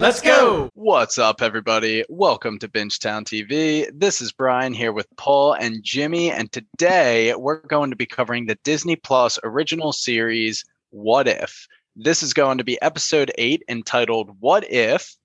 Let's 0.00 0.20
go. 0.20 0.70
What's 0.74 1.18
up, 1.18 1.42
everybody? 1.42 2.04
Welcome 2.08 2.60
to 2.60 2.68
Bingetown 2.68 3.24
TV. 3.24 3.90
This 3.92 4.20
is 4.20 4.30
Brian 4.30 4.72
here 4.72 4.92
with 4.92 5.08
Paul 5.16 5.54
and 5.54 5.82
Jimmy, 5.82 6.30
and 6.30 6.52
today 6.52 7.34
we're 7.34 7.62
going 7.62 7.90
to 7.90 7.96
be 7.96 8.06
covering 8.06 8.46
the 8.46 8.56
Disney 8.62 8.94
Plus 8.94 9.40
original 9.42 9.92
series, 9.92 10.64
What 10.90 11.26
If? 11.26 11.66
This 11.96 12.22
is 12.22 12.32
going 12.32 12.58
to 12.58 12.64
be 12.64 12.80
episode 12.80 13.32
eight 13.38 13.64
entitled 13.68 14.36
What 14.38 14.70
If 14.70 15.16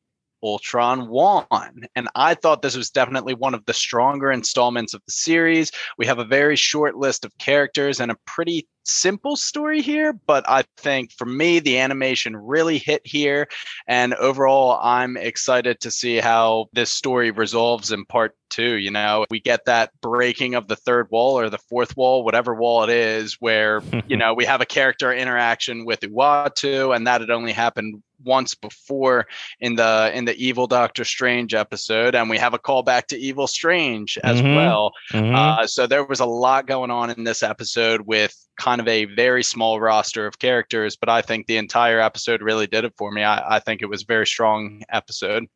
Ultron 0.43 1.07
won. 1.07 1.85
And 1.95 2.09
I 2.15 2.35
thought 2.35 2.61
this 2.61 2.75
was 2.75 2.89
definitely 2.89 3.33
one 3.33 3.53
of 3.53 3.65
the 3.65 3.73
stronger 3.73 4.31
installments 4.31 4.93
of 4.93 5.01
the 5.05 5.11
series. 5.11 5.71
We 5.97 6.05
have 6.05 6.19
a 6.19 6.25
very 6.25 6.55
short 6.55 6.95
list 6.95 7.25
of 7.25 7.37
characters 7.37 7.99
and 7.99 8.11
a 8.11 8.17
pretty 8.25 8.67
simple 8.85 9.35
story 9.35 9.81
here, 9.81 10.13
but 10.13 10.47
I 10.47 10.63
think 10.77 11.11
for 11.11 11.25
me, 11.25 11.59
the 11.59 11.79
animation 11.79 12.35
really 12.35 12.77
hit 12.77 13.01
here. 13.05 13.47
And 13.87 14.13
overall, 14.15 14.79
I'm 14.81 15.17
excited 15.17 15.79
to 15.81 15.91
see 15.91 16.17
how 16.17 16.67
this 16.73 16.91
story 16.91 17.31
resolves 17.31 17.91
in 17.91 18.05
part 18.05 18.35
two. 18.49 18.77
You 18.77 18.91
know, 18.91 19.25
we 19.29 19.39
get 19.39 19.65
that 19.65 19.91
breaking 20.01 20.55
of 20.55 20.67
the 20.67 20.75
third 20.75 21.09
wall 21.09 21.39
or 21.39 21.49
the 21.49 21.57
fourth 21.57 21.95
wall, 21.97 22.23
whatever 22.23 22.53
wall 22.53 22.83
it 22.83 22.89
is, 22.89 23.35
where, 23.39 23.81
you 24.07 24.17
know, 24.17 24.33
we 24.33 24.45
have 24.45 24.61
a 24.61 24.65
character 24.65 25.13
interaction 25.13 25.85
with 25.85 26.01
Uatu, 26.01 26.95
and 26.95 27.07
that 27.07 27.21
had 27.21 27.31
only 27.31 27.53
happened 27.53 28.03
once 28.23 28.55
before 28.55 29.27
in 29.59 29.75
the 29.75 30.11
in 30.13 30.25
the 30.25 30.35
evil 30.35 30.67
doctor 30.67 31.03
strange 31.05 31.53
episode 31.53 32.15
and 32.15 32.29
we 32.29 32.37
have 32.37 32.53
a 32.53 32.59
callback 32.59 33.05
to 33.07 33.17
evil 33.17 33.47
strange 33.47 34.17
as 34.23 34.41
Mhm. 34.41 34.55
well 34.55 34.91
Mhm. 35.11 35.35
uh, 35.35 35.67
so 35.67 35.87
there 35.87 36.03
was 36.03 36.19
a 36.19 36.25
lot 36.25 36.67
going 36.67 36.91
on 36.91 37.09
in 37.09 37.23
this 37.23 37.43
episode 37.43 38.01
with 38.01 38.35
kind 38.57 38.79
of 38.81 38.87
a 38.87 39.05
very 39.05 39.43
small 39.43 39.79
roster 39.79 40.25
of 40.27 40.39
characters 40.39 40.95
but 40.95 41.09
i 41.09 41.21
think 41.21 41.47
the 41.47 41.57
entire 41.57 41.99
episode 41.99 42.41
really 42.41 42.67
did 42.67 42.85
it 42.85 42.93
for 42.97 43.11
me 43.11 43.23
i, 43.23 43.55
I 43.55 43.59
think 43.59 43.81
it 43.81 43.87
was 43.87 44.03
a 44.03 44.05
very 44.05 44.27
strong 44.27 44.83
episode 44.89 45.47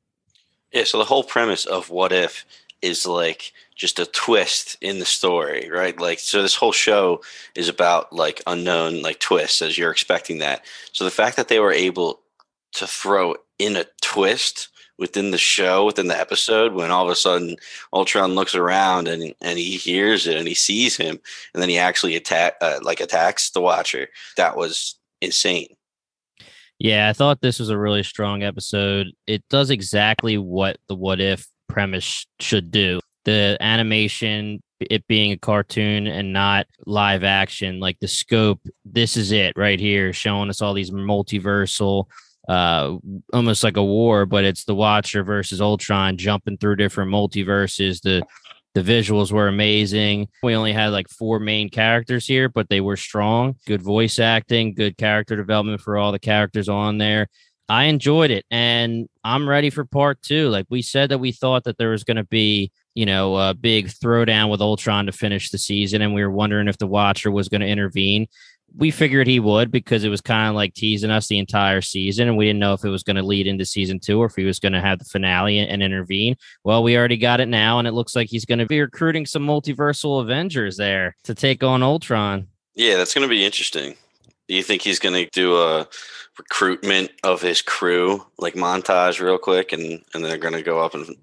Yeah, 0.74 0.84
so 0.84 0.98
the 0.98 1.06
whole 1.06 1.24
premise 1.24 1.66
of 1.66 1.90
what 1.90 2.12
if 2.12 2.46
is 2.82 3.06
like 3.08 3.54
just 3.76 4.00
a 4.00 4.06
twist 4.06 4.76
in 4.82 5.00
the 5.00 5.06
story, 5.06 5.70
right? 5.72 6.00
Like 6.00 6.20
so 6.20 6.42
this 6.42 6.56
whole 6.56 6.72
show 6.74 7.22
is 7.56 7.70
about 7.70 8.12
like 8.12 8.42
unknown 8.46 9.02
like 9.02 9.20
twists 9.20 9.62
as 9.62 9.78
you're 9.78 9.92
expecting 9.92 10.40
that. 10.40 10.66
So 10.92 11.04
the 11.06 11.12
fact 11.12 11.38
that 11.38 11.48
they 11.48 11.60
were 11.60 11.72
able 11.72 12.20
to 12.78 12.88
throw 12.88 13.36
in 13.60 13.76
a 13.76 13.86
twist 14.02 14.70
within 14.98 15.32
the 15.32 15.38
show, 15.38 15.86
within 15.86 16.08
the 16.08 16.20
episode, 16.20 16.74
when 16.74 16.92
all 16.92 17.06
of 17.06 17.12
a 17.12 17.16
sudden 17.16 17.56
Ultron 17.94 18.36
looks 18.36 18.56
around 18.56 19.08
and 19.08 19.34
and 19.42 19.60
he 19.60 19.78
hears 19.78 20.28
it 20.28 20.38
and 20.38 20.48
he 20.48 20.56
sees 20.56 20.98
him, 20.98 21.20
and 21.54 21.62
then 21.62 21.70
he 21.70 21.78
actually 21.78 22.16
attack 22.16 22.56
uh, 22.62 22.80
like 22.82 23.00
attacks 23.00 23.52
the 23.52 23.62
Watcher. 23.62 24.08
That 24.38 24.58
was 24.58 24.98
insane. 25.22 25.68
Yeah, 26.80 27.10
I 27.10 27.14
thought 27.14 27.42
this 27.42 27.60
was 27.60 27.70
a 27.70 27.78
really 27.78 28.04
strong 28.04 28.44
episode. 28.44 29.08
It 29.26 29.44
does 29.50 29.70
exactly 29.70 30.38
what 30.38 30.78
the 30.88 30.96
what 30.96 31.20
if 31.20 31.48
premise 31.68 32.28
should 32.40 32.72
do. 32.72 33.00
The 33.26 33.58
animation, 33.60 34.62
it 34.80 35.06
being 35.08 35.32
a 35.32 35.38
cartoon 35.38 36.08
and 36.08 36.32
not 36.34 36.68
live 36.86 37.24
action, 37.24 37.80
like 37.80 38.00
the 38.00 38.08
scope, 38.08 38.62
this 38.86 39.18
is 39.18 39.32
it 39.32 39.54
right 39.58 39.80
here, 39.80 40.14
showing 40.14 40.50
us 40.50 40.62
all 40.62 40.74
these 40.74 40.92
multiversal, 40.92 42.06
uh, 42.48 42.98
almost 43.34 43.64
like 43.64 43.78
a 43.78 43.84
war, 43.84 44.26
but 44.26 44.44
it's 44.44 44.64
the 44.64 44.76
Watcher 44.76 45.24
versus 45.24 45.62
Ultron 45.62 46.18
jumping 46.18 46.58
through 46.58 46.78
different 46.78 47.12
multiverses. 47.12 48.02
The 48.02 48.24
the 48.74 48.84
visuals 48.84 49.32
were 49.32 49.48
amazing. 49.48 50.28
We 50.44 50.54
only 50.54 50.72
had 50.72 50.90
like 50.90 51.10
four 51.10 51.40
main 51.40 51.68
characters 51.68 52.28
here, 52.28 52.48
but 52.48 52.70
they 52.70 52.80
were 52.80 52.96
strong. 52.96 53.56
Good 53.66 53.82
voice 53.82 54.20
acting, 54.20 54.76
good 54.76 54.98
character 54.98 55.36
development 55.36 55.82
for 55.82 55.98
all 55.98 56.12
the 56.12 56.20
characters 56.20 56.70
on 56.70 57.00
there. 57.00 57.28
I 57.70 57.86
enjoyed 57.86 58.30
it 58.30 58.46
and 58.52 59.10
I'm 59.24 59.50
ready 59.50 59.72
for 59.72 59.84
part 59.84 60.22
two. 60.22 60.50
Like 60.50 60.68
we 60.70 60.84
said 60.84 61.10
that 61.10 61.18
we 61.18 61.32
thought 61.32 61.64
that 61.64 61.78
there 61.78 61.90
was 61.90 62.04
going 62.04 62.18
to 62.18 62.24
be, 62.24 62.72
you 62.94 63.06
know, 63.06 63.36
a 63.36 63.54
big 63.56 63.88
throwdown 63.88 64.52
with 64.52 64.62
Ultron 64.62 65.08
to 65.08 65.12
finish 65.12 65.50
the 65.50 65.58
season. 65.58 66.02
And 66.02 66.14
we 66.14 66.24
were 66.24 66.32
wondering 66.32 66.68
if 66.68 66.78
the 66.78 66.88
Watcher 66.88 67.32
was 67.32 67.50
going 67.50 67.62
to 67.62 67.68
intervene. 67.68 68.28
We 68.76 68.92
figured 68.92 69.28
he 69.28 69.40
would 69.40 69.72
because 69.72 70.04
it 70.04 70.10
was 70.10 70.22
kind 70.22 70.50
of 70.50 70.56
like 70.56 70.74
teasing 70.74 71.10
us 71.10 71.28
the 71.28 71.40
entire 71.40 71.82
season. 71.82 72.28
And 72.28 72.38
we 72.38 72.46
didn't 72.46 72.60
know 72.60 72.74
if 72.74 72.84
it 72.84 72.90
was 72.90 73.04
going 73.04 73.16
to 73.16 73.24
lead 73.24 73.48
into 73.48 73.66
season 73.66 74.00
two 74.00 74.22
or 74.22 74.26
if 74.26 74.36
he 74.36 74.44
was 74.44 74.60
going 74.60 74.74
to 74.74 74.82
have 74.82 75.00
the 75.00 75.06
finale 75.06 75.58
and, 75.58 75.70
and 75.72 75.82
intervene. 75.82 76.36
Well, 76.64 76.84
we 76.84 76.98
already 76.98 77.18
got 77.18 77.40
it 77.40 77.48
now. 77.48 77.80
And 77.80 77.88
it 77.88 77.94
looks 77.94 78.16
like 78.16 78.30
he's 78.30 78.46
going 78.46 78.60
to 78.60 78.68
be 78.68 78.82
recruiting 78.82 79.26
some 79.26 79.48
multiversal 79.48 80.22
Avengers 80.22 80.78
there 80.78 81.16
to 81.24 81.34
take 81.34 81.64
on 81.64 81.82
Ultron. 81.82 82.48
Yeah, 82.76 82.98
that's 82.98 83.16
going 83.16 83.28
to 83.28 83.34
be 83.34 83.44
interesting. 83.44 83.96
Do 84.48 84.56
you 84.56 84.64
think 84.64 84.82
he's 84.82 85.00
going 85.00 85.16
to 85.16 85.30
do 85.32 85.58
a 85.58 85.88
recruitment 86.38 87.12
of 87.24 87.42
his 87.42 87.62
crew, 87.62 88.24
like 88.38 88.54
montage, 88.54 89.20
real 89.20 89.38
quick, 89.38 89.74
and 89.74 90.02
and 90.14 90.24
they're 90.24 90.38
going 90.38 90.54
to 90.54 90.62
go 90.62 90.80
up 90.80 90.94
and 90.94 91.16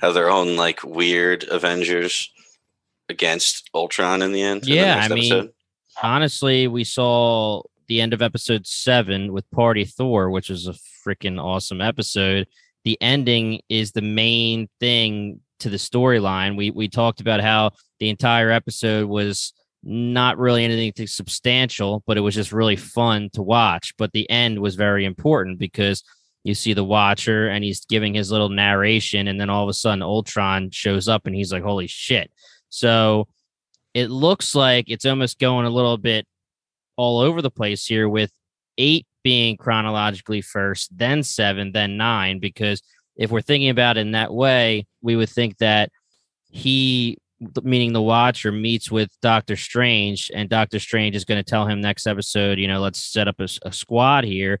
have 0.00 0.14
their 0.14 0.30
own 0.30 0.56
like 0.56 0.82
weird 0.82 1.44
Avengers 1.50 2.30
against 3.08 3.68
Ultron 3.74 4.22
in 4.22 4.32
the 4.32 4.42
end? 4.42 4.66
Yeah, 4.66 4.98
I 5.00 5.14
mean, 5.14 5.50
honestly, 6.02 6.68
we 6.68 6.84
saw 6.84 7.62
the 7.88 8.00
end 8.00 8.12
of 8.12 8.22
episode 8.22 8.66
seven 8.66 9.32
with 9.32 9.50
Party 9.50 9.84
Thor, 9.84 10.30
which 10.30 10.48
was 10.48 10.66
a 10.66 10.74
freaking 11.06 11.42
awesome 11.42 11.80
episode. 11.80 12.46
The 12.84 12.96
ending 13.00 13.60
is 13.68 13.92
the 13.92 14.02
main 14.02 14.68
thing 14.80 15.40
to 15.60 15.68
the 15.68 15.76
storyline. 15.76 16.56
We 16.56 16.70
we 16.70 16.88
talked 16.88 17.20
about 17.20 17.40
how 17.40 17.72
the 18.00 18.08
entire 18.08 18.50
episode 18.50 19.08
was 19.08 19.52
not 19.84 20.38
really 20.38 20.64
anything 20.64 21.06
substantial, 21.06 22.02
but 22.06 22.16
it 22.16 22.20
was 22.20 22.34
just 22.34 22.52
really 22.52 22.76
fun 22.76 23.30
to 23.34 23.42
watch. 23.42 23.94
But 23.98 24.12
the 24.12 24.28
end 24.30 24.60
was 24.60 24.76
very 24.76 25.04
important 25.04 25.58
because 25.58 26.04
you 26.44 26.54
see 26.54 26.72
the 26.72 26.84
Watcher 26.84 27.48
and 27.48 27.62
he's 27.62 27.84
giving 27.84 28.14
his 28.14 28.30
little 28.30 28.48
narration, 28.48 29.28
and 29.28 29.40
then 29.40 29.50
all 29.50 29.62
of 29.62 29.68
a 29.68 29.74
sudden 29.74 30.02
Ultron 30.02 30.70
shows 30.70 31.08
up 31.08 31.26
and 31.26 31.34
he's 31.34 31.52
like, 31.52 31.62
"Holy 31.62 31.86
shit!" 31.86 32.30
So 32.68 33.28
it 33.94 34.10
looks 34.10 34.54
like 34.54 34.86
it's 34.88 35.04
almost 35.04 35.38
going 35.38 35.66
a 35.66 35.70
little 35.70 35.98
bit 35.98 36.26
all 36.96 37.20
over 37.20 37.42
the 37.42 37.50
place 37.50 37.86
here 37.86 38.08
with 38.08 38.30
eight 38.78 39.06
being 39.22 39.56
chronologically 39.56 40.40
first, 40.40 40.96
then 40.96 41.22
seven, 41.22 41.72
then 41.72 41.96
nine. 41.96 42.38
Because 42.38 42.82
if 43.16 43.30
we're 43.30 43.40
thinking 43.40 43.70
about 43.70 43.96
it 43.96 44.00
in 44.00 44.12
that 44.12 44.32
way, 44.32 44.86
we 45.02 45.16
would 45.16 45.28
think 45.28 45.58
that 45.58 45.90
he, 46.50 47.18
meaning 47.62 47.92
the 47.92 48.02
Watcher, 48.02 48.52
meets 48.52 48.90
with 48.90 49.10
Doctor 49.20 49.56
Strange, 49.56 50.30
and 50.34 50.48
Doctor 50.48 50.78
Strange 50.78 51.16
is 51.16 51.24
going 51.24 51.42
to 51.42 51.48
tell 51.48 51.66
him 51.66 51.80
next 51.80 52.06
episode, 52.06 52.58
you 52.58 52.68
know, 52.68 52.80
let's 52.80 52.98
set 52.98 53.28
up 53.28 53.40
a 53.40 53.72
squad 53.72 54.24
here. 54.24 54.60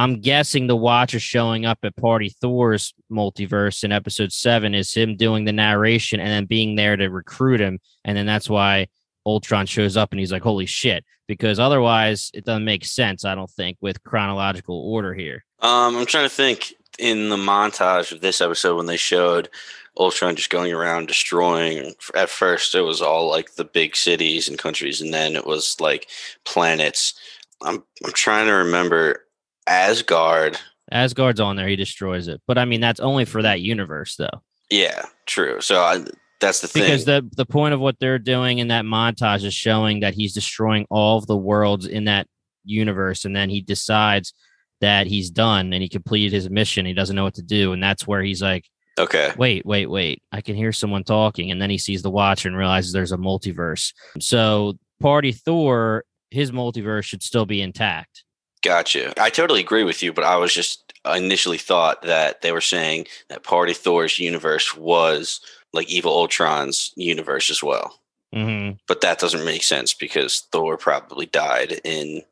I'm 0.00 0.22
guessing 0.22 0.66
the 0.66 0.76
Watcher 0.76 1.20
showing 1.20 1.66
up 1.66 1.80
at 1.82 1.94
Party 1.94 2.30
Thor's 2.30 2.94
multiverse 3.12 3.84
in 3.84 3.92
episode 3.92 4.32
seven 4.32 4.74
is 4.74 4.94
him 4.94 5.14
doing 5.14 5.44
the 5.44 5.52
narration 5.52 6.20
and 6.20 6.30
then 6.30 6.46
being 6.46 6.74
there 6.74 6.96
to 6.96 7.08
recruit 7.08 7.60
him. 7.60 7.80
And 8.02 8.16
then 8.16 8.24
that's 8.24 8.48
why 8.48 8.86
Ultron 9.26 9.66
shows 9.66 9.98
up 9.98 10.10
and 10.10 10.18
he's 10.18 10.32
like, 10.32 10.42
holy 10.42 10.64
shit. 10.64 11.04
Because 11.28 11.58
otherwise, 11.58 12.30
it 12.32 12.46
doesn't 12.46 12.64
make 12.64 12.86
sense, 12.86 13.26
I 13.26 13.34
don't 13.34 13.50
think, 13.50 13.76
with 13.82 14.02
chronological 14.02 14.74
order 14.90 15.12
here. 15.12 15.44
Um, 15.58 15.94
I'm 15.98 16.06
trying 16.06 16.24
to 16.24 16.34
think 16.34 16.72
in 16.98 17.28
the 17.28 17.36
montage 17.36 18.10
of 18.10 18.22
this 18.22 18.40
episode 18.40 18.78
when 18.78 18.86
they 18.86 18.96
showed 18.96 19.50
Ultron 19.98 20.34
just 20.34 20.48
going 20.48 20.72
around 20.72 21.08
destroying. 21.08 21.92
At 22.14 22.30
first, 22.30 22.74
it 22.74 22.80
was 22.80 23.02
all 23.02 23.28
like 23.28 23.56
the 23.56 23.64
big 23.66 23.94
cities 23.94 24.48
and 24.48 24.58
countries, 24.58 25.02
and 25.02 25.12
then 25.12 25.36
it 25.36 25.46
was 25.46 25.78
like 25.78 26.08
planets. 26.46 27.12
I'm 27.60 27.84
I'm 28.02 28.12
trying 28.12 28.46
to 28.46 28.52
remember 28.52 29.26
Asgard. 29.70 30.58
Asgard's 30.90 31.40
on 31.40 31.56
there, 31.56 31.68
he 31.68 31.76
destroys 31.76 32.28
it. 32.28 32.42
But 32.46 32.58
I 32.58 32.64
mean, 32.64 32.80
that's 32.80 33.00
only 33.00 33.24
for 33.24 33.42
that 33.42 33.60
universe, 33.60 34.16
though. 34.16 34.42
Yeah, 34.68 35.06
true. 35.26 35.60
So 35.60 35.80
I, 35.80 36.04
that's 36.40 36.60
the 36.60 36.68
thing. 36.68 36.82
Because 36.82 37.04
the, 37.04 37.28
the 37.36 37.46
point 37.46 37.74
of 37.74 37.80
what 37.80 37.98
they're 38.00 38.18
doing 38.18 38.58
in 38.58 38.68
that 38.68 38.84
montage 38.84 39.44
is 39.44 39.54
showing 39.54 40.00
that 40.00 40.14
he's 40.14 40.34
destroying 40.34 40.86
all 40.90 41.18
of 41.18 41.26
the 41.26 41.36
worlds 41.36 41.86
in 41.86 42.04
that 42.06 42.26
universe. 42.64 43.24
And 43.24 43.34
then 43.34 43.48
he 43.48 43.60
decides 43.60 44.34
that 44.80 45.06
he's 45.06 45.30
done 45.30 45.72
and 45.72 45.82
he 45.82 45.88
completed 45.88 46.32
his 46.32 46.50
mission. 46.50 46.86
He 46.86 46.94
doesn't 46.94 47.14
know 47.14 47.24
what 47.24 47.34
to 47.34 47.42
do. 47.42 47.72
And 47.72 47.82
that's 47.82 48.06
where 48.06 48.22
he's 48.22 48.42
like, 48.42 48.64
okay, 48.98 49.32
wait, 49.36 49.64
wait, 49.64 49.86
wait. 49.86 50.22
I 50.32 50.40
can 50.40 50.56
hear 50.56 50.72
someone 50.72 51.04
talking. 51.04 51.50
And 51.50 51.62
then 51.62 51.70
he 51.70 51.78
sees 51.78 52.02
the 52.02 52.10
watch 52.10 52.44
and 52.44 52.56
realizes 52.56 52.92
there's 52.92 53.12
a 53.12 53.18
multiverse. 53.18 53.92
So, 54.18 54.78
Party 54.98 55.32
Thor, 55.32 56.04
his 56.30 56.50
multiverse 56.50 57.04
should 57.04 57.22
still 57.22 57.46
be 57.46 57.62
intact. 57.62 58.24
Gotcha. 58.62 59.12
I 59.20 59.30
totally 59.30 59.60
agree 59.60 59.84
with 59.84 60.02
you, 60.02 60.12
but 60.12 60.24
I 60.24 60.36
was 60.36 60.52
just 60.52 60.92
I 61.04 61.16
initially 61.18 61.58
thought 61.58 62.02
that 62.02 62.42
they 62.42 62.52
were 62.52 62.60
saying 62.60 63.06
that 63.28 63.42
Party 63.42 63.72
Thor's 63.72 64.18
universe 64.18 64.76
was 64.76 65.40
like 65.72 65.88
Evil 65.90 66.12
Ultron's 66.12 66.92
universe 66.96 67.50
as 67.50 67.62
well. 67.62 67.96
Mm-hmm. 68.34 68.76
but 68.86 69.00
that 69.00 69.18
doesn't 69.18 69.44
make 69.44 69.64
sense 69.64 69.92
because 69.92 70.46
Thor 70.52 70.76
probably 70.76 71.26
died 71.26 71.80
in 71.82 72.22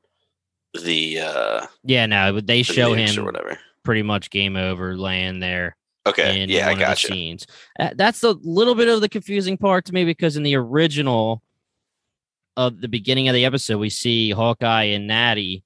the 0.85 1.19
uh 1.19 1.67
Yeah, 1.83 2.07
no, 2.07 2.33
but 2.35 2.47
they 2.47 2.63
the 2.63 2.73
show 2.73 2.93
him 2.93 3.19
or 3.19 3.25
whatever. 3.25 3.59
pretty 3.83 4.03
much 4.05 4.31
game 4.31 4.55
over 4.57 4.97
laying 4.97 5.41
there 5.41 5.75
Okay, 6.07 6.41
in 6.41 6.51
yeah, 6.51 6.69
I 6.69 6.75
got 6.75 7.03
you. 7.03 7.09
scenes. 7.09 7.47
Uh, 7.81 7.91
that's 7.97 8.23
a 8.23 8.31
little 8.43 8.77
bit 8.77 8.87
of 8.89 9.01
the 9.01 9.09
confusing 9.09 9.57
part 9.59 9.87
to 9.87 9.93
me 9.93 10.05
because 10.05 10.37
in 10.37 10.45
the 10.45 10.55
original 10.55 11.43
of 12.57 12.81
the 12.81 12.89
beginning 12.89 13.27
of 13.29 13.35
the 13.35 13.45
episode, 13.45 13.79
we 13.79 13.91
see 13.91 14.31
Hawkeye 14.31 14.85
and 14.85 15.07
Natty, 15.09 15.65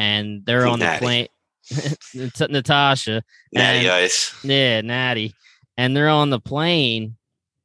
and 0.00 0.46
they're 0.46 0.66
on 0.66 0.78
the 0.78 0.96
plane. 0.98 1.28
Natasha. 2.50 3.22
Natty 3.52 3.86
And- 3.86 3.88
Ice. 3.88 4.34
Yeah, 4.42 4.80
Natty. 4.80 5.34
And 5.76 5.94
they're 5.96 6.08
on 6.08 6.30
the 6.30 6.40
plane, 6.40 7.16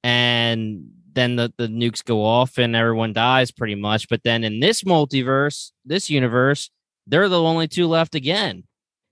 and 0.04 0.90
then 1.14 1.38
the, 1.38 1.52
the 1.58 1.68
nukes 1.68 2.04
go 2.04 2.24
off 2.24 2.58
and 2.58 2.76
everyone 2.76 3.14
dies 3.14 3.52
pretty 3.52 3.76
much. 3.76 4.08
But 4.10 4.22
then 4.24 4.44
in 4.44 4.60
this 4.60 4.84
multiverse, 4.84 5.72
this 5.86 6.10
universe, 6.10 6.70
they're 7.08 7.30
the 7.30 7.42
only 7.42 7.68
two 7.68 7.88
left 7.88 8.16
again. 8.16 8.64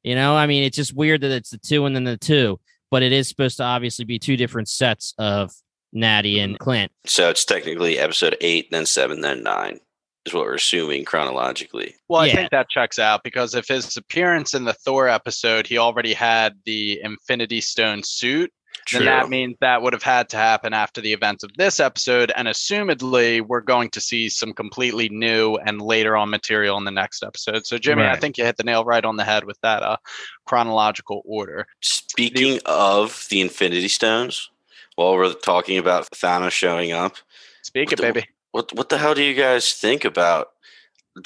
You 0.04 0.16
know, 0.16 0.36
I 0.36 0.48
mean, 0.48 0.64
it's 0.64 0.78
just 0.78 0.94
weird 0.94 1.22
that 1.22 1.32
it's 1.32 1.50
the 1.50 1.58
two 1.58 1.86
and 1.86 1.96
then 1.96 2.04
the 2.04 2.18
two, 2.18 2.60
but 2.92 3.04
it 3.04 3.14
is 3.14 3.28
supposed 3.28 3.58
to 3.58 3.64
obviously 3.64 4.06
be 4.06 4.20
two 4.20 4.38
different 4.38 4.68
sets 4.68 5.14
of 5.18 5.52
Natty 5.94 6.40
and 6.40 6.54
mm-hmm. 6.54 6.64
Clint. 6.64 6.92
So 7.06 7.30
it's 7.30 7.46
technically 7.46 7.98
episode 7.98 8.38
eight, 8.42 8.70
then 8.72 8.86
seven, 8.86 9.22
then 9.22 9.44
nine, 9.44 9.80
is 10.26 10.34
what 10.34 10.46
we're 10.46 10.56
assuming 10.56 11.06
chronologically. 11.06 11.96
Well, 12.08 12.22
I 12.22 12.28
Yeah. 12.28 12.36
think 12.36 12.52
that 12.52 12.70
checks 12.70 12.98
out 13.00 13.24
because 13.24 13.56
if 13.56 13.68
his 13.68 13.96
appearance 13.98 14.54
in 14.54 14.64
the 14.66 14.74
Thor 14.74 15.08
episode, 15.10 15.68
he 15.68 15.78
already 15.78 16.14
had 16.14 16.54
the 16.66 17.00
Infinity 17.04 17.60
Stone 17.62 18.04
suit, 18.04 18.52
True. 18.86 19.00
then 19.00 19.06
that 19.08 19.30
means 19.30 19.56
that 19.62 19.82
would 19.82 19.94
have 19.94 20.04
had 20.04 20.30
to 20.30 20.38
happen 20.38 20.74
after 20.74 21.00
the 21.02 21.14
events 21.14 21.44
of 21.44 21.52
this 21.58 21.80
episode. 21.80 22.32
And 22.36 22.48
assumedly, 22.48 23.42
we're 23.42 23.62
going 23.62 23.90
to 23.92 24.02
see 24.02 24.30
some 24.30 24.54
completely 24.54 25.10
new 25.10 25.56
and 25.58 25.82
later 25.82 26.16
on 26.18 26.30
material 26.30 26.78
in 26.78 26.84
the 26.86 26.92
next 26.92 27.22
episode. 27.24 27.66
So, 27.66 27.78
Jimmy, 27.78 28.04
I 28.04 28.18
think 28.18 28.38
you 28.38 28.46
hit 28.46 28.58
the 28.58 28.64
nail 28.64 28.84
right 28.86 29.04
on 29.06 29.18
the 29.18 29.24
head 29.26 29.44
with 29.46 29.60
that 29.62 29.84
uh, 29.84 29.98
chronological 30.46 31.22
order. 31.26 31.68
Speaking 31.82 32.60
of 32.66 33.26
the 33.30 33.42
Infinity 33.42 33.88
Stones, 33.90 34.50
while 34.96 35.14
we're 35.16 35.34
talking 35.34 35.78
about 35.78 36.10
Thanos 36.12 36.52
showing 36.52 36.92
up, 36.92 37.18
Speak 37.64 37.88
What 37.90 37.94
it, 37.94 37.96
the- 37.98 38.14
baby. 38.14 38.28
What 38.54 38.72
what 38.74 38.88
the 38.88 38.98
hell 38.98 39.14
do 39.14 39.24
you 39.24 39.34
guys 39.34 39.74
think 39.74 40.06
about 40.06 40.48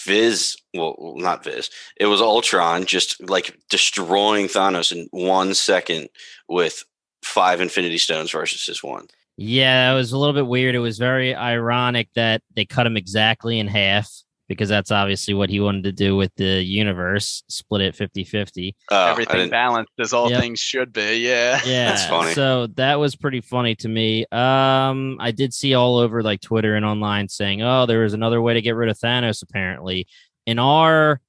Viz? 0.02 0.58
Well, 0.74 1.14
not 1.18 1.44
Viz. 1.44 1.70
It 2.00 2.08
was 2.08 2.22
Ultron 2.22 2.86
just 2.86 3.30
like 3.30 3.56
destroying 3.70 4.48
Thanos 4.48 4.92
in 4.92 5.08
one 5.12 5.54
second 5.54 6.10
with 6.50 6.84
five 7.22 7.62
Infinity 7.62 8.00
Stones 8.00 8.32
versus 8.32 8.66
his 8.66 8.82
one. 8.82 9.08
Yeah, 9.36 9.92
it 9.92 9.96
was 9.96 10.12
a 10.12 10.18
little 10.18 10.34
bit 10.34 10.48
weird. 10.48 10.74
It 10.74 10.80
was 10.80 10.98
very 10.98 11.36
ironic 11.36 12.10
that 12.16 12.42
they 12.56 12.66
cut 12.66 12.88
him 12.88 12.98
exactly 12.98 13.60
in 13.60 13.68
half 13.68 14.10
because 14.48 14.70
that's 14.70 14.92
obviously 14.92 15.34
what 15.34 15.50
he 15.50 15.60
wanted 15.60 15.84
to 15.84 15.92
do 15.92 16.16
with 16.16 16.34
the 16.36 16.64
universe, 16.64 17.44
split 17.50 17.82
it 17.82 17.96
50 17.96 18.24
50. 18.24 18.76
Oh, 18.92 19.08
Everything 19.08 19.50
balanced 19.50 19.92
as 20.00 20.14
all 20.14 20.30
Yep. 20.30 20.40
things 20.42 20.60
should 20.60 20.94
be. 20.94 21.18
Yeah. 21.18 21.60
Yeah, 21.66 21.96
funny. 22.10 22.34
So 22.34 22.68
that 22.76 23.00
was 23.00 23.16
pretty 23.16 23.42
funny 23.42 23.76
to 23.76 23.88
me. 23.90 24.26
Um, 24.32 25.18
I 25.20 25.32
did 25.32 25.54
see 25.54 25.74
all 25.74 25.98
over 25.98 26.24
like 26.24 26.42
Twitter 26.42 26.76
and 26.76 26.86
online 26.86 27.28
saying, 27.30 27.62
"Oh, 27.62 27.86
there 27.86 28.00
was 28.04 28.14
another 28.14 28.42
way 28.42 28.54
to 28.54 28.62
get 28.62 28.76
rid 28.76 28.90
of 28.90 28.98
Thanos." 28.98 29.42
Apparently, 29.44 30.08
in 30.46 30.60
our 30.60 31.20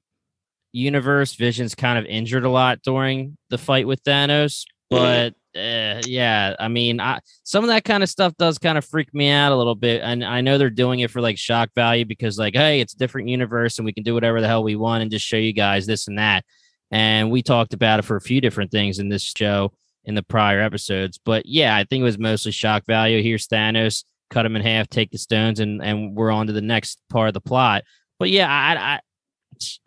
universe, 0.72 1.34
Vision's 1.34 1.74
kind 1.74 1.98
of 1.98 2.04
injured 2.06 2.44
a 2.44 2.50
lot 2.50 2.82
during 2.82 3.36
the 3.50 3.58
fight 3.58 3.86
with 3.86 4.02
Thanos, 4.04 4.64
but 4.90 5.34
uh, 5.56 6.00
yeah, 6.06 6.54
I 6.58 6.68
mean, 6.68 7.00
I, 7.00 7.20
some 7.42 7.64
of 7.64 7.68
that 7.68 7.84
kind 7.84 8.02
of 8.02 8.08
stuff 8.08 8.34
does 8.38 8.58
kind 8.58 8.78
of 8.78 8.84
freak 8.84 9.12
me 9.14 9.30
out 9.30 9.52
a 9.52 9.56
little 9.56 9.74
bit, 9.74 10.02
and 10.02 10.24
I 10.24 10.40
know 10.40 10.58
they're 10.58 10.70
doing 10.70 11.00
it 11.00 11.10
for 11.10 11.20
like 11.20 11.38
shock 11.38 11.70
value 11.74 12.04
because, 12.04 12.38
like, 12.38 12.54
hey, 12.54 12.80
it's 12.80 12.94
a 12.94 12.98
different 12.98 13.28
universe 13.28 13.78
and 13.78 13.86
we 13.86 13.92
can 13.92 14.04
do 14.04 14.14
whatever 14.14 14.40
the 14.40 14.46
hell 14.46 14.62
we 14.62 14.76
want 14.76 15.02
and 15.02 15.10
just 15.10 15.26
show 15.26 15.36
you 15.36 15.52
guys 15.52 15.86
this 15.86 16.08
and 16.08 16.18
that. 16.18 16.44
And 16.90 17.30
we 17.30 17.42
talked 17.42 17.74
about 17.74 17.98
it 17.98 18.04
for 18.04 18.16
a 18.16 18.20
few 18.20 18.40
different 18.40 18.70
things 18.70 18.98
in 18.98 19.08
this 19.08 19.32
show 19.36 19.72
in 20.04 20.14
the 20.14 20.22
prior 20.22 20.60
episodes. 20.60 21.18
But 21.22 21.46
yeah, 21.46 21.76
I 21.76 21.84
think 21.84 22.00
it 22.00 22.04
was 22.04 22.18
mostly 22.18 22.52
shock 22.52 22.84
value. 22.86 23.22
Here's 23.22 23.46
Thanos, 23.46 24.04
cut 24.30 24.46
him 24.46 24.56
in 24.56 24.62
half, 24.62 24.88
take 24.88 25.10
the 25.10 25.18
stones, 25.18 25.60
and 25.60 25.82
and 25.82 26.14
we're 26.14 26.30
on 26.30 26.46
to 26.46 26.52
the 26.52 26.60
next 26.60 27.00
part 27.10 27.28
of 27.28 27.34
the 27.34 27.40
plot. 27.40 27.84
But 28.18 28.30
yeah, 28.30 28.48
I 28.48 28.94
I, 28.94 29.00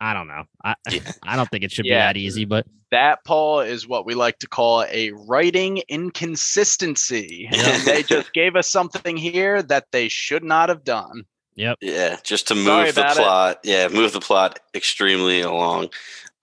I 0.00 0.14
don't 0.14 0.28
know. 0.28 0.44
I 0.64 0.74
Yeah. 0.90 1.00
I 1.22 1.36
don't 1.36 1.48
think 1.50 1.64
it 1.64 1.72
should 1.72 1.86
Yeah. 1.86 2.12
be 2.12 2.18
that 2.20 2.26
easy. 2.26 2.44
But 2.44 2.66
That, 2.90 3.24
Paul, 3.24 3.60
is 3.60 3.86
what 3.88 4.04
we 4.06 4.14
like 4.14 4.38
to 4.40 4.46
call 4.48 4.84
a 4.84 5.10
writing 5.12 5.82
inconsistency. 5.88 7.48
Yeah. 7.50 7.78
they 7.84 8.02
just 8.02 8.32
gave 8.32 8.56
us 8.56 8.68
something 8.68 9.16
here 9.16 9.62
that 9.62 9.86
they 9.92 10.08
should 10.08 10.44
not 10.44 10.68
have 10.68 10.84
done. 10.84 11.24
Yep. 11.56 11.78
Yeah, 11.82 12.16
just 12.22 12.48
to 12.48 12.54
Sorry 12.54 12.86
move 12.86 12.94
the 12.94 13.00
about 13.02 13.16
it. 13.16 13.20
plot. 13.20 13.60
Yeah, 13.64 13.88
move 13.88 14.12
the 14.12 14.20
plot 14.20 14.58
extremely 14.74 15.40
along. 15.42 15.90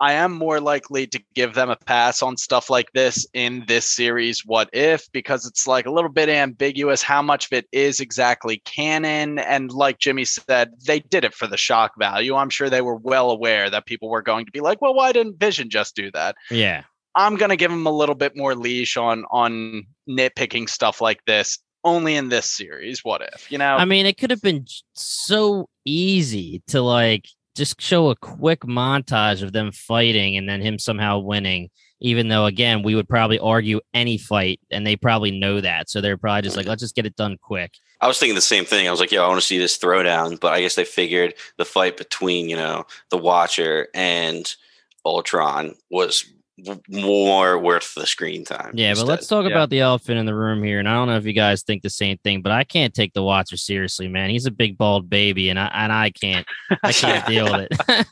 I 0.02 0.14
am 0.14 0.32
more 0.32 0.60
likely 0.62 1.08
to 1.08 1.22
give 1.36 1.54
them 1.54 1.70
a 1.70 1.76
pass 1.76 2.22
on 2.22 2.38
stuff 2.38 2.70
like 2.70 2.92
this 2.94 3.28
in 3.34 3.66
this 3.68 3.90
series, 3.90 4.46
What 4.46 4.70
If, 4.72 5.12
because 5.12 5.46
it's 5.46 5.68
like 5.68 5.86
a 5.86 5.92
little 5.92 6.10
bit 6.10 6.30
ambiguous 6.30 7.02
how 7.02 7.22
much 7.22 7.48
of 7.48 7.54
it 7.54 7.68
is 7.72 8.00
exactly 8.00 8.62
canon. 8.66 9.40
And 9.40 9.72
like 9.72 10.00
Jimmy 10.00 10.26
said, 10.26 10.72
they 10.86 11.00
did 11.00 11.26
it 11.26 11.34
for 11.34 11.48
the 11.48 11.58
shock 11.58 11.94
value. 12.00 12.36
I'm 12.36 12.50
sure 12.50 12.70
they 12.70 12.82
were 12.82 12.96
well 12.96 13.30
aware 13.30 13.70
that 13.70 13.86
people 13.86 14.10
were 14.10 14.22
going 14.22 14.46
to 14.46 14.52
be 14.52 14.62
like, 14.62 14.82
well, 14.82 14.94
why 14.94 15.12
didn't 15.12 15.40
Vision 15.40 15.70
just 15.70 15.96
do 15.96 16.12
that? 16.12 16.36
yeah, 16.50 16.84
I'm 17.16 17.36
gonna 17.36 17.56
give 17.56 17.72
them 17.72 17.86
a 17.86 17.92
little 17.92 18.16
bit 18.16 18.38
more 18.38 18.56
leash 18.56 18.96
on 18.96 19.26
on 19.32 19.86
nitpicking 20.08 20.70
stuff 20.70 21.02
like 21.02 21.24
this 21.26 21.60
only 21.84 22.16
in 22.16 22.30
this 22.30 22.50
series. 22.50 23.04
What 23.04 23.22
if? 23.34 23.52
You 23.52 23.58
know? 23.58 23.76
I 23.76 23.86
mean, 23.86 24.06
it 24.06 24.18
could 24.18 24.30
have 24.30 24.42
been 24.42 24.66
so 24.94 25.70
easy 25.86 26.62
to 26.68 26.82
like 26.82 27.28
just 27.60 27.80
show 27.80 28.10
a 28.10 28.16
quick 28.16 28.62
montage 28.62 29.44
of 29.44 29.54
them 29.54 29.72
fighting 29.72 30.36
and 30.38 30.50
then 30.50 30.62
him 30.62 30.80
somehow 30.80 31.20
winning. 31.20 31.70
Even 32.02 32.30
though, 32.30 32.46
again, 32.46 32.82
we 32.82 32.96
would 32.96 33.10
probably 33.10 33.40
argue 33.40 33.82
any 33.94 34.18
fight, 34.18 34.62
and 34.72 34.88
they 34.88 34.96
probably 34.96 35.38
know 35.38 35.60
that, 35.60 35.90
so 35.90 36.00
they're 36.00 36.16
probably 36.16 36.44
just 36.44 36.56
oh, 36.56 36.60
like, 36.62 36.66
let's 36.66 36.82
just 36.82 36.96
get 36.96 37.06
it 37.06 37.18
done 37.18 37.38
quick. 37.42 37.74
I 38.00 38.08
was 38.08 38.18
thinking 38.18 38.36
the 38.36 38.42
same 38.42 38.64
thing. 38.64 38.88
I 38.88 38.92
was 38.92 39.02
like, 39.02 39.12
yo, 39.12 39.22
I 39.22 39.28
want 39.28 39.42
to 39.42 39.46
see 39.46 39.58
this 39.58 39.78
throwdown, 39.78 40.40
but 40.40 40.54
I 40.54 40.62
guess 40.62 40.76
they 40.76 40.86
figured 40.86 41.34
the 41.58 41.66
fight 41.66 41.98
between, 41.98 42.48
you 42.48 42.56
know, 42.56 42.86
the 43.10 43.18
Watcher 43.18 43.90
and 43.94 44.56
Ultron 45.06 45.76
was 45.92 46.24
more 46.90 47.58
worth 47.60 47.94
the 47.96 48.06
screen 48.08 48.44
time. 48.46 48.72
Yeah, 48.74 48.94
but 48.94 49.06
let's 49.06 49.28
talk 49.28 49.46
Yeah. 49.46 49.52
about 49.52 49.70
the 49.70 49.80
elephant 49.80 50.18
in 50.20 50.26
the 50.26 50.36
room 50.36 50.64
here. 50.64 50.80
And 50.80 50.88
I 50.88 50.94
don't 50.94 51.08
know 51.08 51.18
if 51.18 51.26
you 51.26 51.34
guys 51.34 51.64
think 51.64 51.82
the 51.84 51.90
same 51.90 52.18
thing, 52.20 52.42
but 52.42 52.52
I 52.52 52.64
can't 52.64 52.94
take 52.94 53.14
the 53.14 53.24
Watcher 53.24 53.58
seriously, 53.58 54.08
man. 54.08 54.30
He's 54.30 54.46
a 54.46 54.52
big 54.52 54.78
bald 54.78 55.10
baby, 55.10 55.50
and 55.50 55.60
I 55.60 55.68
and 55.74 55.92
I 55.92 56.10
can't 56.12 56.46
I 56.84 56.92
can't 56.92 57.26
deal 57.28 57.46
with 57.52 57.68
it. 57.72 58.08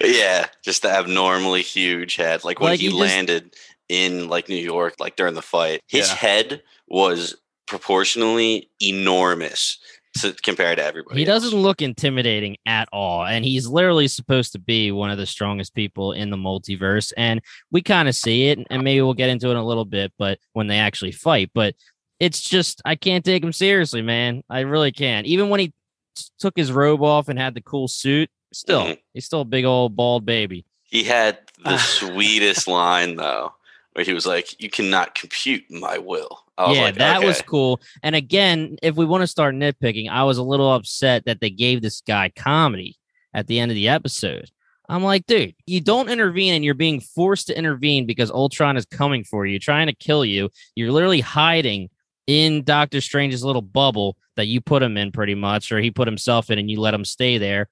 yeah, 0.00 0.46
just 0.64 0.82
the 0.82 0.90
abnormally 0.90 1.62
huge 1.62 2.16
head. 2.16 2.44
Like 2.44 2.60
when 2.60 2.70
Like, 2.70 2.80
he, 2.80 2.86
he 2.86 2.92
just- 2.92 3.00
landed 3.00 3.54
in 3.88 4.28
like 4.28 4.48
New 4.48 4.54
York, 4.56 4.94
like 4.98 5.16
during 5.16 5.34
the 5.34 5.42
fight, 5.42 5.80
his 5.88 6.08
Yeah. 6.08 6.14
head 6.16 6.62
was 6.88 7.34
proportionally 7.66 8.68
enormous 8.82 9.78
to, 10.20 10.32
compared 10.42 10.78
to 10.78 10.84
everybody. 10.84 11.20
he 11.20 11.26
else. 11.28 11.42
doesn't 11.42 11.58
look 11.58 11.82
intimidating 11.82 12.56
at 12.66 12.88
all, 12.92 13.24
and 13.24 13.44
he's 13.44 13.66
literally 13.66 14.08
supposed 14.08 14.52
to 14.52 14.58
be 14.58 14.92
one 14.92 15.10
of 15.10 15.18
the 15.18 15.26
strongest 15.26 15.74
people 15.74 16.12
in 16.12 16.30
the 16.30 16.36
multiverse. 16.36 17.12
And 17.16 17.40
we 17.70 17.82
kind 17.82 18.08
of 18.08 18.14
see 18.14 18.48
it, 18.48 18.58
and 18.70 18.82
maybe 18.82 19.00
we'll 19.02 19.14
get 19.14 19.28
into 19.30 19.50
it 19.50 19.56
a 19.56 19.62
little 19.62 19.84
bit, 19.84 20.12
but 20.18 20.38
when 20.52 20.66
they 20.66 20.78
actually 20.78 21.12
fight, 21.12 21.50
but 21.54 21.74
it's 22.20 22.40
just 22.40 22.80
I 22.84 22.94
can't 22.94 23.24
take 23.24 23.42
him 23.42 23.52
seriously, 23.52 24.00
man. 24.02 24.42
I 24.48 24.60
really 24.60 24.92
can't. 24.92 25.26
Even 25.26 25.48
when 25.48 25.60
he 25.60 25.68
t- 25.68 26.24
took 26.38 26.56
his 26.56 26.70
robe 26.70 27.02
off 27.02 27.28
and 27.28 27.38
had 27.38 27.54
the 27.54 27.60
cool 27.60 27.88
suit, 27.88 28.30
still 28.52 28.82
Mhm. 28.82 28.98
he's 29.14 29.24
still 29.26 29.40
a 29.40 29.44
big 29.44 29.64
old 29.64 29.96
bald 29.96 30.24
baby. 30.24 30.64
He 30.84 31.02
had 31.02 31.38
the 31.64 31.76
sweetest 31.78 32.68
line 32.68 33.16
though, 33.16 33.52
where 33.94 34.04
he 34.04 34.12
was 34.12 34.26
like, 34.26 34.60
"You 34.60 34.68
cannot 34.68 35.14
compute 35.14 35.64
my 35.70 35.98
will." 35.98 36.44
Yeah, 36.58 36.82
like, 36.82 36.96
that 36.96 37.24
was 37.24 37.42
cool. 37.42 37.80
And 38.02 38.14
again, 38.14 38.76
if 38.82 38.94
we 38.94 39.04
want 39.04 39.22
to 39.22 39.26
start 39.26 39.54
nitpicking, 39.54 40.08
I 40.08 40.22
was 40.24 40.38
a 40.38 40.42
little 40.42 40.72
upset 40.72 41.24
that 41.24 41.40
they 41.40 41.50
gave 41.50 41.82
this 41.82 42.00
guy 42.00 42.30
comedy 42.36 42.96
at 43.32 43.48
the 43.48 43.58
end 43.58 43.70
of 43.70 43.74
the 43.74 43.88
episode. 43.88 44.50
I'm 44.88 45.02
like, 45.02 45.26
dude, 45.26 45.54
you 45.66 45.80
don't 45.80 46.10
intervene 46.10 46.54
and 46.54 46.64
you're 46.64 46.74
being 46.74 47.00
forced 47.00 47.46
to 47.46 47.58
intervene 47.58 48.06
because 48.06 48.30
Ultron 48.30 48.76
is 48.76 48.84
coming 48.84 49.24
for 49.24 49.46
you, 49.46 49.58
trying 49.58 49.86
to 49.86 49.94
kill 49.94 50.24
you. 50.24 50.50
You're 50.74 50.92
literally 50.92 51.20
hiding 51.20 51.88
in 52.26 52.64
Doctor 52.64 53.00
Strange's 53.00 53.44
little 53.44 53.62
bubble 53.62 54.16
that 54.36 54.46
you 54.46 54.60
put 54.60 54.82
him 54.82 54.96
in 54.96 55.10
pretty 55.10 55.34
much, 55.34 55.72
or 55.72 55.80
he 55.80 55.90
put 55.90 56.08
himself 56.08 56.50
in 56.50 56.58
and 56.58 56.70
you 56.70 56.80
let 56.80 56.94
him 56.94 57.04
stay 57.04 57.38
there. 57.38 57.68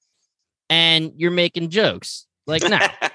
And 0.70 1.12
you're 1.16 1.30
making 1.30 1.68
jokes. 1.68 2.26
Like, 2.46 2.68
nah. 2.68 2.88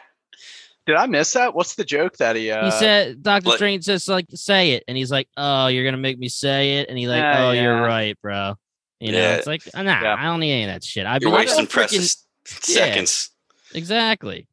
Did 0.88 0.96
I 0.96 1.06
miss 1.06 1.34
that? 1.34 1.54
What's 1.54 1.76
the 1.76 1.84
joke 1.86 2.16
that 2.18 2.36
he? 2.36 2.50
Uh, 2.50 2.66
he 2.66 2.72
said 2.72 3.22
Doctor 3.22 3.50
like- 3.50 3.58
Strange 3.58 3.84
says 3.84 4.08
like 4.08 4.26
say 4.34 4.72
it, 4.72 4.84
and 4.88 4.98
he's 4.98 5.12
like, 5.12 5.28
"Oh, 5.38 5.68
you're 5.68 5.84
gonna 5.84 5.98
make 5.98 6.18
me 6.18 6.30
say 6.30 6.78
it," 6.80 6.90
and 6.90 6.98
he's 6.98 7.10
like, 7.10 7.22
Yeah, 7.22 7.46
"Oh, 7.48 7.52
you're 7.52 7.82
right, 7.82 8.18
bro." 8.22 8.56
You 9.00 9.12
know, 9.12 9.20
Yeah. 9.20 9.36
it's 9.36 9.46
like, 9.48 9.62
nah, 9.76 9.82
Yeah. 9.84 10.16
I 10.18 10.24
don't 10.24 10.40
need 10.40 10.52
any 10.54 10.64
of 10.64 10.70
that 10.70 10.84
shit. 10.84 11.06
I 11.06 11.20
You're 11.22 11.30
I 11.32 11.36
wasting 11.36 11.66
don't 11.66 11.70
freaking- 11.70 12.18
Yeah. 12.70 12.86
seconds. 12.86 13.30
Exactly. 13.76 14.48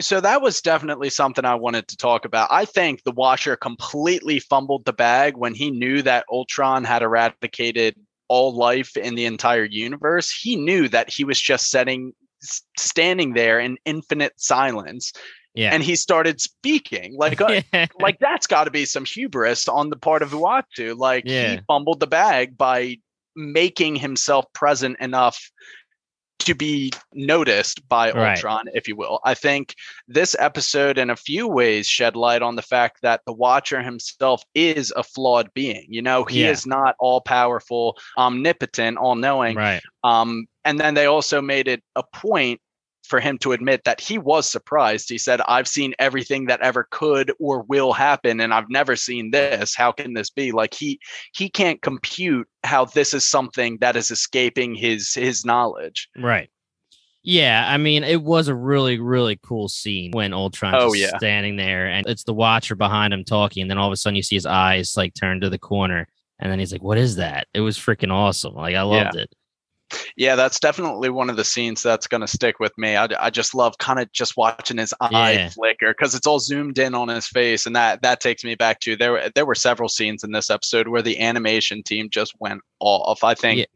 So 0.00 0.20
that 0.20 0.42
was 0.42 0.60
definitely 0.60 1.10
something 1.10 1.44
I 1.44 1.54
wanted 1.56 1.86
to 1.88 1.96
talk 1.96 2.24
about. 2.24 2.48
I 2.50 2.64
think 2.64 3.02
the 3.04 3.10
Watcher 3.12 3.56
completely 3.56 4.38
fumbled 4.40 4.84
the 4.84 4.92
bag 4.92 5.36
when 5.36 5.54
he 5.54 5.70
knew 5.70 6.02
that 6.02 6.24
Ultron 6.30 6.84
had 6.84 7.02
eradicated 7.02 7.96
all 8.28 8.54
life 8.56 8.96
in 8.96 9.14
the 9.16 9.26
entire 9.26 9.64
universe. 9.64 10.30
He 10.30 10.56
knew 10.56 10.88
that 10.88 11.10
he 11.10 11.24
was 11.24 11.40
just 11.40 11.68
setting 11.68 12.12
standing 12.78 13.34
there 13.34 13.58
in 13.58 13.76
infinite 13.84 14.32
silence 14.36 15.12
Yeah. 15.58 15.74
and 15.74 15.82
he 15.82 15.96
started 15.96 16.40
speaking. 16.40 17.16
Like 17.16 17.40
uh, 17.40 17.62
like 18.00 18.18
that's 18.20 18.46
got 18.46 18.64
to 18.64 18.70
be 18.70 18.84
some 18.84 19.04
hubris 19.04 19.66
on 19.68 19.90
the 19.90 19.96
part 19.96 20.22
of 20.22 20.30
Uatu. 20.30 20.96
Like 20.96 21.24
Yeah. 21.26 21.56
he 21.56 21.60
fumbled 21.66 22.00
the 22.00 22.06
bag 22.06 22.56
by 22.56 22.98
making 23.34 23.96
himself 23.96 24.44
present 24.52 24.96
enough 25.00 25.50
to 26.40 26.54
be 26.54 26.92
noticed 27.12 27.86
by 27.88 28.12
Right. 28.12 28.36
Ultron, 28.36 28.66
if 28.72 28.86
you 28.86 28.94
will. 28.94 29.18
I 29.24 29.34
think 29.34 29.74
this 30.06 30.36
episode, 30.38 30.96
in 30.96 31.10
a 31.10 31.16
few 31.16 31.48
ways, 31.48 31.88
shed 31.88 32.14
light 32.14 32.42
on 32.42 32.54
the 32.54 32.62
fact 32.62 32.98
that 33.02 33.22
the 33.26 33.32
Watcher 33.32 33.82
himself 33.82 34.44
is 34.54 34.92
a 34.96 35.02
flawed 35.02 35.52
being. 35.52 35.86
You 35.88 36.02
know, 36.02 36.24
he 36.24 36.42
Yeah. 36.44 36.50
is 36.50 36.64
not 36.66 36.94
all 37.00 37.20
powerful, 37.20 37.98
omnipotent, 38.16 38.98
all 38.98 39.16
knowing. 39.16 39.56
Right. 39.56 39.82
Um, 40.04 40.46
and 40.64 40.78
then 40.78 40.94
they 40.94 41.06
also 41.06 41.42
made 41.42 41.66
it 41.66 41.82
a 41.96 42.04
point 42.14 42.60
for 43.08 43.20
him 43.20 43.38
to 43.38 43.52
admit 43.52 43.84
that 43.84 44.00
he 44.00 44.18
was 44.18 44.48
surprised. 44.48 45.08
He 45.08 45.18
said, 45.18 45.40
I've 45.48 45.66
seen 45.68 45.94
everything 45.98 46.46
that 46.46 46.60
ever 46.60 46.86
could 46.90 47.32
or 47.40 47.62
will 47.62 47.92
happen, 47.92 48.40
and 48.40 48.52
I've 48.54 48.70
never 48.70 48.96
seen 48.96 49.30
this. 49.30 49.74
How 49.74 49.92
can 49.92 50.14
this 50.14 50.30
be? 50.30 50.52
Like 50.52 50.74
he 50.74 51.00
he 51.32 51.48
can't 51.48 51.82
compute 51.82 52.46
how 52.64 52.84
this 52.84 53.14
is 53.14 53.24
something 53.24 53.78
that 53.78 53.96
is 53.96 54.10
escaping 54.10 54.74
his 54.74 55.14
his 55.14 55.44
knowledge. 55.44 56.08
Right. 56.16 56.50
Yeah, 57.24 57.64
I 57.68 57.76
mean, 57.78 58.04
it 58.04 58.22
was 58.22 58.48
a 58.48 58.54
really, 58.54 58.98
really 58.98 59.38
cool 59.42 59.68
scene 59.68 60.12
when 60.12 60.32
Ultron's 60.32 60.76
Oh, 60.78 60.94
yeah. 60.94 61.16
standing 61.18 61.56
there 61.56 61.88
and 61.88 62.06
it's 62.06 62.24
the 62.24 62.32
watcher 62.32 62.74
behind 62.74 63.12
him 63.12 63.24
talking, 63.24 63.62
and 63.62 63.70
then 63.70 63.76
all 63.76 63.88
of 63.88 63.92
a 63.92 63.96
sudden 63.96 64.16
you 64.16 64.22
see 64.22 64.36
his 64.36 64.46
eyes 64.46 64.96
like 64.96 65.14
turn 65.14 65.40
to 65.40 65.50
the 65.50 65.58
corner, 65.58 66.06
and 66.38 66.50
then 66.50 66.58
he's 66.58 66.72
like, 66.72 66.82
What 66.82 66.96
is 66.96 67.16
that? 67.16 67.46
It 67.52 67.60
was 67.60 67.76
freaking 67.76 68.12
awesome. 68.12 68.54
Like 68.54 68.76
I 68.76 68.82
loved 68.82 69.16
it. 69.16 69.34
Yeah, 70.16 70.36
that's 70.36 70.60
definitely 70.60 71.08
one 71.10 71.30
of 71.30 71.36
the 71.36 71.44
scenes 71.44 71.82
that's 71.82 72.06
going 72.06 72.20
to 72.20 72.26
stick 72.26 72.60
with 72.60 72.76
me. 72.76 72.96
I, 72.96 73.08
I 73.18 73.30
just 73.30 73.54
love 73.54 73.78
kind 73.78 73.98
of 73.98 74.10
just 74.12 74.36
watching 74.36 74.76
his 74.78 74.92
eye 75.00 75.32
Yeah. 75.32 75.48
flicker 75.50 75.92
because 75.96 76.14
it's 76.14 76.26
all 76.26 76.38
zoomed 76.40 76.78
in 76.78 76.94
on 76.94 77.08
his 77.08 77.26
face, 77.28 77.66
and 77.66 77.74
that 77.76 78.02
that 78.02 78.20
takes 78.20 78.44
me 78.44 78.54
back 78.54 78.80
to 78.80 78.96
there. 78.96 79.12
were- 79.12 79.30
There 79.34 79.46
were 79.46 79.54
several 79.54 79.88
scenes 79.88 80.24
in 80.24 80.32
this 80.32 80.50
episode 80.50 80.88
where 80.88 81.02
the 81.02 81.18
animation 81.20 81.82
team 81.82 82.10
just 82.10 82.34
went 82.38 82.60
off. 82.80 83.24
I 83.24 83.34
think 83.34 83.66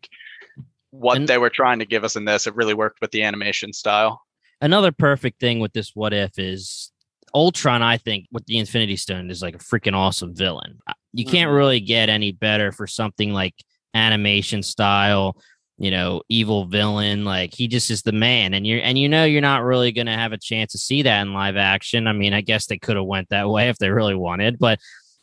what 0.90 1.16
And- 1.16 1.28
they 1.28 1.38
were 1.38 1.50
trying 1.50 1.78
to 1.78 1.86
give 1.86 2.04
us 2.04 2.16
in 2.16 2.24
this, 2.26 2.46
it 2.46 2.54
really 2.54 2.74
worked 2.74 3.00
with 3.00 3.10
the 3.12 3.22
animation 3.22 3.72
style. 3.72 4.20
Another 4.60 4.92
perfect 4.92 5.40
thing 5.40 5.58
with 5.60 5.72
this 5.72 5.92
what 5.94 6.12
if 6.12 6.38
is 6.38 6.92
Ultron, 7.34 7.80
I 7.82 7.96
think, 7.96 8.26
with 8.30 8.44
the 8.44 8.58
Infinity 8.58 8.96
Stone 8.96 9.30
is 9.30 9.40
like 9.40 9.54
a 9.54 9.58
freaking 9.58 9.94
awesome 9.94 10.34
villain. 10.36 10.78
You 11.14 11.24
can't 11.24 11.50
Mhm. 11.50 11.56
really 11.56 11.80
get 11.80 12.10
any 12.10 12.32
better 12.32 12.70
for 12.72 12.86
something 12.86 13.32
like 13.32 13.54
animation 13.94 14.62
style, 14.62 15.36
you 15.82 15.90
know, 15.90 16.22
evil 16.28 16.64
villain. 16.66 17.24
Like 17.24 17.52
he 17.52 17.66
just 17.66 17.90
is 17.90 18.02
the 18.02 18.12
man. 18.12 18.54
And 18.54 18.64
you're 18.64 18.80
and 18.80 18.96
you 18.96 19.08
know 19.08 19.24
you're 19.24 19.40
not 19.40 19.64
really 19.64 19.90
gonna 19.90 20.16
have 20.16 20.32
a 20.32 20.38
chance 20.38 20.70
to 20.72 20.78
see 20.78 21.02
that 21.02 21.22
in 21.22 21.34
live 21.34 21.56
action. 21.56 22.06
I 22.06 22.12
mean, 22.12 22.32
I 22.32 22.40
guess 22.40 22.66
they 22.66 22.78
could 22.78 22.94
have 22.94 23.04
went 23.04 23.28
that 23.30 23.48
way 23.50 23.68
if 23.68 23.78
they 23.78 23.90
really 23.90 24.14
wanted, 24.14 24.60
but 24.60 24.78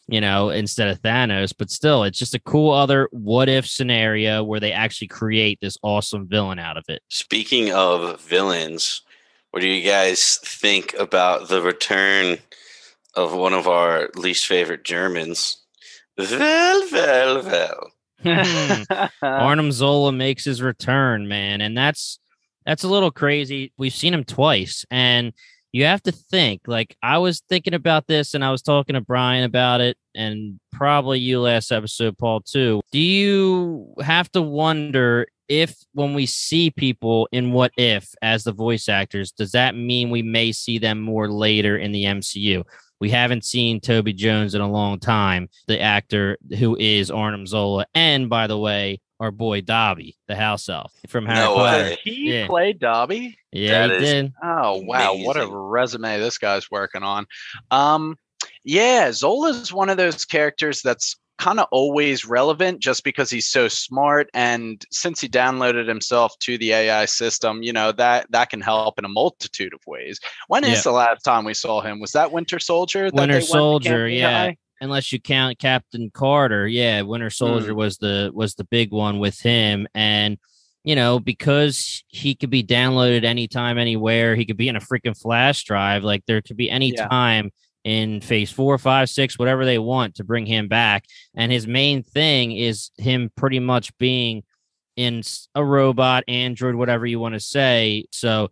you 0.10 0.20
know, 0.20 0.50
instead 0.50 0.90
of 0.90 1.02
Thanos, 1.02 1.54
but 1.58 1.70
still, 1.70 2.04
it's 2.04 2.20
just 2.20 2.36
a 2.36 2.40
cool 2.40 2.74
other 2.74 3.08
what 3.12 3.48
if 3.48 3.68
scenario 3.68 4.44
where 4.44 4.60
they 4.60 4.74
actually 4.74 5.08
create 5.08 5.60
this 5.62 5.78
awesome 5.82 6.28
villain 6.28 6.60
out 6.60 6.78
of 6.78 6.84
it. 6.90 7.04
Speaking 7.08 7.72
of 7.72 8.20
villains, 8.20 9.04
what 9.52 9.62
do 9.62 9.68
you 9.68 9.88
guys 9.88 10.40
think 10.44 10.94
about 11.00 11.48
the 11.48 11.62
return 11.62 12.38
of 13.16 13.34
one 13.34 13.54
of 13.54 13.68
our 13.68 14.10
least 14.16 14.46
favorite 14.46 14.84
Germans? 14.84 15.64
Well, 16.18 16.88
well, 16.92 17.44
well. 17.44 17.92
Hmm. 18.24 18.84
Arnim 19.22 19.72
Zola 19.72 20.12
makes 20.12 20.46
his 20.46 20.62
return, 20.62 21.28
man, 21.28 21.62
and 21.62 21.78
that's 21.78 22.20
that's 22.66 22.84
a 22.84 22.88
little 22.88 23.12
crazy. 23.12 23.74
We've 23.78 23.94
seen 23.94 24.14
him 24.14 24.24
twice, 24.24 24.86
and 24.92 25.34
you 25.72 25.86
have 25.86 26.04
to 26.04 26.12
think. 26.12 26.62
Like 26.68 26.96
I 27.02 27.18
was 27.20 27.42
thinking 27.50 27.74
about 27.74 28.08
this, 28.08 28.34
and 28.34 28.44
I 28.44 28.52
was 28.52 28.62
talking 28.62 28.96
to 28.96 29.02
Brian 29.02 29.44
about 29.44 29.82
it, 29.82 29.98
and 30.16 30.60
probably 30.72 31.20
you 31.20 31.40
last 31.42 31.72
episode, 31.72 32.18
Paul 32.18 32.42
too. 32.42 32.82
Do 32.92 33.00
you 33.00 33.94
have 34.02 34.32
to 34.32 34.42
wonder 34.42 35.28
if 35.50 35.76
when 35.94 36.14
we 36.14 36.26
see 36.26 36.70
people 36.72 37.28
in 37.32 37.52
What 37.52 37.72
If 37.78 38.14
as 38.22 38.44
the 38.44 38.52
voice 38.54 38.88
actors, 38.88 39.32
does 39.32 39.52
that 39.52 39.76
mean 39.76 40.10
we 40.10 40.22
may 40.22 40.52
see 40.52 40.78
them 40.78 41.00
more 41.02 41.28
later 41.30 41.78
in 41.78 41.92
the 41.92 42.06
MCU? 42.06 42.64
We 43.02 43.10
haven't 43.10 43.46
seen 43.46 43.80
Toby 43.80 44.14
Jones 44.14 44.56
in 44.56 44.62
a 44.62 44.70
long 44.70 45.00
time, 45.00 45.50
the 45.68 45.80
actor 45.80 46.38
who 46.58 46.78
is 46.78 47.10
Arnim 47.10 47.48
Zola, 47.48 47.86
and 47.96 48.30
by 48.30 48.48
the 48.48 48.58
way, 48.58 49.00
our 49.22 49.32
boy 49.32 49.62
Dobby, 49.62 50.16
the 50.28 50.36
house 50.36 50.70
elf 50.70 50.94
from 51.08 51.26
Harry 51.26 51.40
No 51.40 51.56
Potter. 51.56 51.84
way. 51.84 51.98
he 52.04 52.34
Yeah. 52.34 52.48
played 52.48 52.80
Dobby. 52.80 53.38
Yeah, 53.52 53.88
That 53.88 53.90
he 53.90 53.96
is- 54.06 54.12
did. 54.14 54.34
Oh 54.44 54.82
wow, 54.84 55.14
what 55.16 55.36
a 55.38 55.48
resume 55.48 56.20
this 56.20 56.38
guy's 56.38 56.70
working 56.72 57.04
on. 57.04 57.26
Um 57.72 58.16
yeah, 58.64 59.12
Zola's 59.12 59.74
one 59.74 59.90
of 59.90 59.98
those 59.98 60.26
characters 60.26 60.82
that's 60.82 61.16
kind 61.40 61.60
of 61.60 61.68
always 61.72 62.26
relevant 62.26 62.80
just 62.80 63.04
because 63.04 63.32
he's 63.32 63.48
so 63.48 63.68
smart 63.70 64.30
and 64.34 64.86
since 64.92 65.22
he 65.22 65.30
downloaded 65.30 65.88
himself 65.88 66.38
to 66.40 66.58
the 66.58 66.74
AI 66.74 67.06
system, 67.06 67.64
you 67.64 67.72
know, 67.72 67.92
that 67.94 68.30
that 68.32 68.50
can 68.50 68.60
help 68.60 69.00
in 69.00 69.06
a 69.06 69.10
multitude 69.10 69.74
of 69.74 69.80
ways. 69.88 70.20
When 70.50 70.64
is 70.66 70.70
Yeah. 70.70 70.82
the 70.82 70.92
last 70.92 71.24
time 71.24 71.46
we 71.46 71.54
saw 71.54 71.82
him? 71.82 72.00
Was 72.00 72.12
that 72.12 72.32
Winter 72.32 72.60
Soldier? 72.60 73.06
that 73.06 73.14
Winter 73.14 73.36
they 73.36 73.38
went 73.40 73.46
to 73.46 73.52
Soldier, 73.52 74.08
yeah. 74.10 74.46
High? 74.48 74.58
Unless 74.82 75.12
you 75.12 75.20
count 75.20 75.60
Captain 75.60 76.10
Carter, 76.14 76.68
yeah, 76.68 77.02
Winter 77.02 77.30
Soldier 77.30 77.74
mm. 77.74 77.78
was 77.78 77.98
the 77.98 78.32
was 78.34 78.56
the 78.56 78.66
big 78.66 78.92
one 78.92 79.20
with 79.20 79.40
him, 79.40 79.88
and 79.96 80.38
you 80.84 80.96
know 80.96 81.20
because 81.20 82.04
he 82.08 82.36
could 82.36 82.50
be 82.50 82.64
downloaded 82.64 83.24
anytime, 83.24 83.78
anywhere. 83.78 84.36
He 84.36 84.46
could 84.46 84.58
be 84.58 84.70
in 84.70 84.76
a 84.76 84.82
freaking 84.82 85.20
flash 85.20 85.64
drive. 85.64 86.04
Like 86.04 86.26
there 86.28 86.42
could 86.42 86.58
be 86.58 86.70
any 86.70 86.94
Yeah. 86.94 87.08
time 87.08 87.52
in 87.84 88.22
phase 88.22 88.52
four, 88.52 88.78
five, 88.78 89.10
six, 89.10 89.40
whatever 89.40 89.66
they 89.66 89.80
want 89.80 90.16
to 90.16 90.24
bring 90.24 90.46
him 90.46 90.68
back. 90.68 91.06
And 91.36 91.52
his 91.52 91.68
main 91.68 92.04
thing 92.04 92.52
is 92.52 92.92
him 92.98 93.32
pretty 93.36 93.60
much 93.60 93.98
being 93.98 94.44
in 94.96 95.22
a 95.56 95.64
robot, 95.64 96.24
android, 96.28 96.76
whatever 96.76 97.06
you 97.06 97.20
want 97.20 97.34
to 97.34 97.40
say. 97.40 98.06
So 98.12 98.52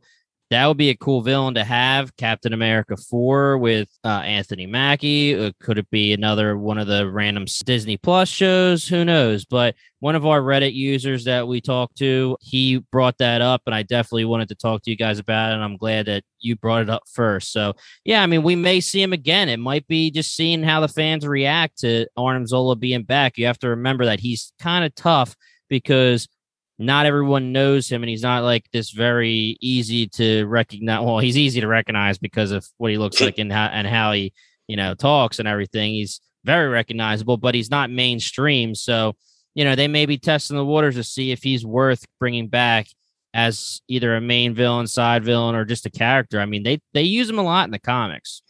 that 0.49 0.65
would 0.65 0.77
be 0.77 0.89
a 0.89 0.95
cool 0.95 1.21
villain 1.21 1.55
to 1.55 1.63
have. 1.63 2.15
Captain 2.15 2.53
America 2.53 2.95
4 2.95 3.57
with 3.57 3.89
uh, 4.05 4.21
Anthony 4.23 4.65
Mackie. 4.65 5.35
Uh, 5.35 5.51
could 5.59 5.77
it 5.77 5.89
be 5.89 6.13
another 6.13 6.57
one 6.57 6.77
of 6.77 6.87
the 6.87 7.09
random 7.09 7.45
Disney 7.65 7.97
Plus 7.97 8.29
shows? 8.29 8.87
Who 8.87 9.03
knows? 9.03 9.43
But 9.43 9.75
one 9.99 10.15
of 10.15 10.25
our 10.25 10.41
Reddit 10.41 10.73
users 10.73 11.25
that 11.25 11.47
we 11.47 11.59
talked 11.59 11.97
to, 11.97 12.37
he 12.39 12.77
brought 12.91 13.17
that 13.17 13.41
up, 13.41 13.63
and 13.65 13.75
I 13.75 13.83
definitely 13.83 14.25
wanted 14.25 14.47
to 14.49 14.55
talk 14.55 14.83
to 14.83 14.91
you 14.91 14.95
guys 14.95 15.19
about 15.19 15.51
it. 15.51 15.55
And 15.55 15.63
I'm 15.63 15.75
glad 15.75 16.05
that 16.05 16.23
you 16.39 16.55
brought 16.55 16.83
it 16.83 16.89
up 16.89 17.03
first. 17.11 17.51
So, 17.51 17.73
yeah, 18.05 18.23
I 18.23 18.25
mean, 18.25 18.43
we 18.43 18.55
may 18.55 18.79
see 18.79 19.01
him 19.01 19.11
again. 19.11 19.49
It 19.49 19.59
might 19.59 19.85
be 19.87 20.11
just 20.11 20.33
seeing 20.33 20.63
how 20.63 20.79
the 20.79 20.87
fans 20.87 21.27
react 21.27 21.79
to 21.79 22.07
Arnim 22.15 22.47
Zola 22.47 22.77
being 22.77 23.03
back. 23.03 23.37
You 23.37 23.47
have 23.47 23.59
to 23.59 23.69
remember 23.69 24.05
that 24.05 24.21
he's 24.21 24.53
kind 24.59 24.85
of 24.85 24.95
tough 24.95 25.35
because 25.69 26.29
not 26.79 27.05
everyone 27.05 27.51
knows 27.51 27.89
him 27.89 28.03
and 28.03 28.09
he's 28.09 28.21
not 28.21 28.43
like 28.43 28.69
this 28.71 28.91
very 28.91 29.57
easy 29.61 30.07
to 30.07 30.45
recognize 30.45 31.03
well 31.03 31.19
he's 31.19 31.37
easy 31.37 31.59
to 31.61 31.67
recognize 31.67 32.17
because 32.17 32.51
of 32.51 32.67
what 32.77 32.91
he 32.91 32.97
looks 32.97 33.19
like 33.21 33.37
and 33.37 33.51
how 33.51 33.65
and 33.65 33.87
how 33.87 34.11
he 34.11 34.33
you 34.67 34.75
know 34.75 34.93
talks 34.93 35.39
and 35.39 35.47
everything. 35.47 35.93
He's 35.93 36.21
very 36.43 36.67
recognizable 36.67 37.37
but 37.37 37.55
he's 37.55 37.71
not 37.71 37.89
mainstream. 37.89 38.75
So 38.75 39.15
you 39.55 39.63
know 39.63 39.75
they 39.75 39.87
may 39.87 40.05
be 40.05 40.17
testing 40.17 40.57
the 40.57 40.65
waters 40.65 40.95
to 40.95 41.03
see 41.03 41.31
if 41.31 41.43
he's 41.43 41.65
worth 41.65 42.05
bringing 42.19 42.47
back 42.47 42.87
as 43.33 43.81
either 43.87 44.15
a 44.15 44.21
main 44.21 44.53
villain 44.53 44.87
side 44.87 45.23
villain 45.23 45.55
or 45.55 45.65
just 45.65 45.85
a 45.85 45.91
character. 45.91 46.39
I 46.39 46.45
mean 46.45 46.63
they 46.63 46.79
they 46.93 47.03
use 47.03 47.29
him 47.29 47.39
a 47.39 47.43
lot 47.43 47.65
in 47.65 47.71
the 47.71 47.79
comics. 47.79 48.41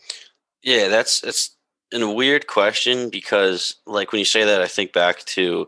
Yeah, 0.63 0.89
that's 0.89 1.21
that's 1.21 1.57
a 1.93 2.11
weird 2.11 2.47
question 2.47 3.09
because, 3.09 3.75
like, 3.85 4.11
when 4.11 4.19
you 4.19 4.25
say 4.25 4.43
that, 4.43 4.61
I 4.61 4.67
think 4.67 4.93
back 4.93 5.23
to 5.25 5.67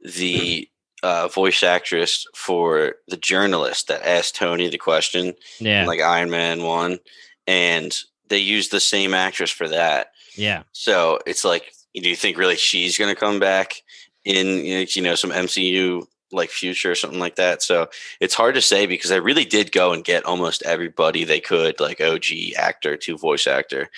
the 0.00 0.68
uh, 1.02 1.28
voice 1.28 1.62
actress 1.62 2.26
for 2.34 2.96
the 3.08 3.16
journalist 3.16 3.88
that 3.88 4.06
asked 4.06 4.36
Tony 4.36 4.68
the 4.68 4.78
question, 4.78 5.34
yeah 5.58 5.82
in, 5.82 5.86
like 5.86 6.00
Iron 6.00 6.30
Man 6.30 6.62
one, 6.62 6.98
and 7.46 7.96
they 8.28 8.38
used 8.38 8.70
the 8.70 8.80
same 8.80 9.14
actress 9.14 9.50
for 9.50 9.68
that. 9.68 10.12
yeah 10.36 10.62
So 10.72 11.18
it's 11.26 11.44
like, 11.44 11.72
do 11.94 12.08
you 12.08 12.16
think 12.16 12.38
really 12.38 12.56
she's 12.56 12.98
going 12.98 13.12
to 13.12 13.18
come 13.18 13.38
back 13.38 13.82
in 14.24 14.64
you 14.64 15.02
know 15.02 15.14
some 15.14 15.30
MCU 15.30 16.06
like 16.32 16.50
future 16.50 16.92
or 16.92 16.94
something 16.94 17.18
like 17.18 17.36
that? 17.36 17.62
So 17.62 17.88
it's 18.20 18.34
hard 18.34 18.54
to 18.54 18.62
say 18.62 18.86
because 18.86 19.10
I 19.10 19.16
really 19.16 19.44
did 19.44 19.72
go 19.72 19.92
and 19.92 20.04
get 20.04 20.24
almost 20.24 20.62
everybody 20.62 21.24
they 21.24 21.40
could, 21.40 21.80
like 21.80 22.00
OG 22.00 22.54
actor 22.56 22.96
to 22.96 23.18
voice 23.18 23.46
actor. 23.46 23.88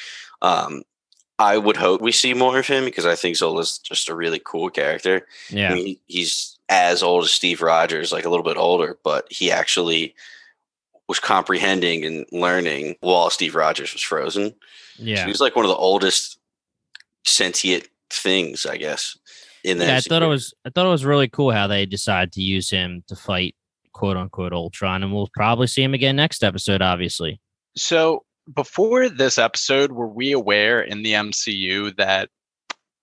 Um, 0.41 0.83
I 1.39 1.59
would 1.59 1.77
hope 1.77 2.01
we 2.01 2.13
see 2.13 2.35
more 2.35 2.59
of 2.59 2.67
him 2.69 2.85
because 2.85 3.07
I 3.07 3.17
think 3.17 3.37
Zola's 3.37 3.79
just 3.79 4.09
a 4.09 4.15
really 4.15 4.41
cool 4.45 4.71
character. 4.71 5.27
I 5.51 5.55
yeah 5.55 5.75
mean, 5.75 5.97
he's 6.07 6.59
as 6.73 7.03
old 7.03 7.25
as 7.25 7.31
Steve 7.31 7.61
Rogers, 7.61 8.13
like 8.13 8.25
a 8.25 8.31
little 8.31 8.45
bit 8.45 8.57
older, 8.57 8.99
but 9.05 9.27
he 9.31 9.53
actually 9.53 10.15
was 11.07 11.21
comprehending 11.21 12.05
and 12.07 12.25
learning 12.33 12.97
while 13.01 13.29
Steve 13.29 13.55
Rogers 13.55 13.93
was 13.93 14.01
frozen. 14.01 14.51
So 14.97 15.05
yeah 15.05 15.25
he 15.25 15.29
was 15.29 15.41
like 15.41 15.55
one 15.55 15.67
of 15.67 15.69
the 15.69 15.77
oldest 15.77 16.39
sentient 17.27 17.87
things, 18.11 18.65
I 18.65 18.79
guess. 18.79 19.19
In 19.65 19.79
that, 19.79 19.87
yeah, 19.87 19.97
I 19.97 20.01
thought 20.01 20.23
it 20.23 20.29
was 20.29 20.55
I 20.65 20.71
thought 20.71 20.87
it 20.87 20.91
was 20.91 21.05
really 21.05 21.29
cool 21.29 21.53
how 21.53 21.67
they 21.67 21.87
decided 21.87 22.33
to 22.33 22.43
use 22.43 22.71
him 22.71 23.05
to 23.09 23.15
fight 23.15 23.55
quote 23.93 24.17
unquote 24.17 24.55
Ultron, 24.55 25.03
and 25.03 25.13
we'll 25.13 25.31
probably 25.35 25.67
see 25.67 25.83
him 25.83 25.95
again 25.95 26.17
next 26.17 26.43
episode, 26.43 26.81
obviously. 26.81 27.39
So 27.77 28.25
before 28.53 29.09
this 29.09 29.39
episode, 29.39 29.93
were 29.93 30.09
we 30.09 30.33
aware 30.33 30.81
in 30.83 31.03
the 31.03 31.13
MCU 31.13 31.95
that 31.97 32.31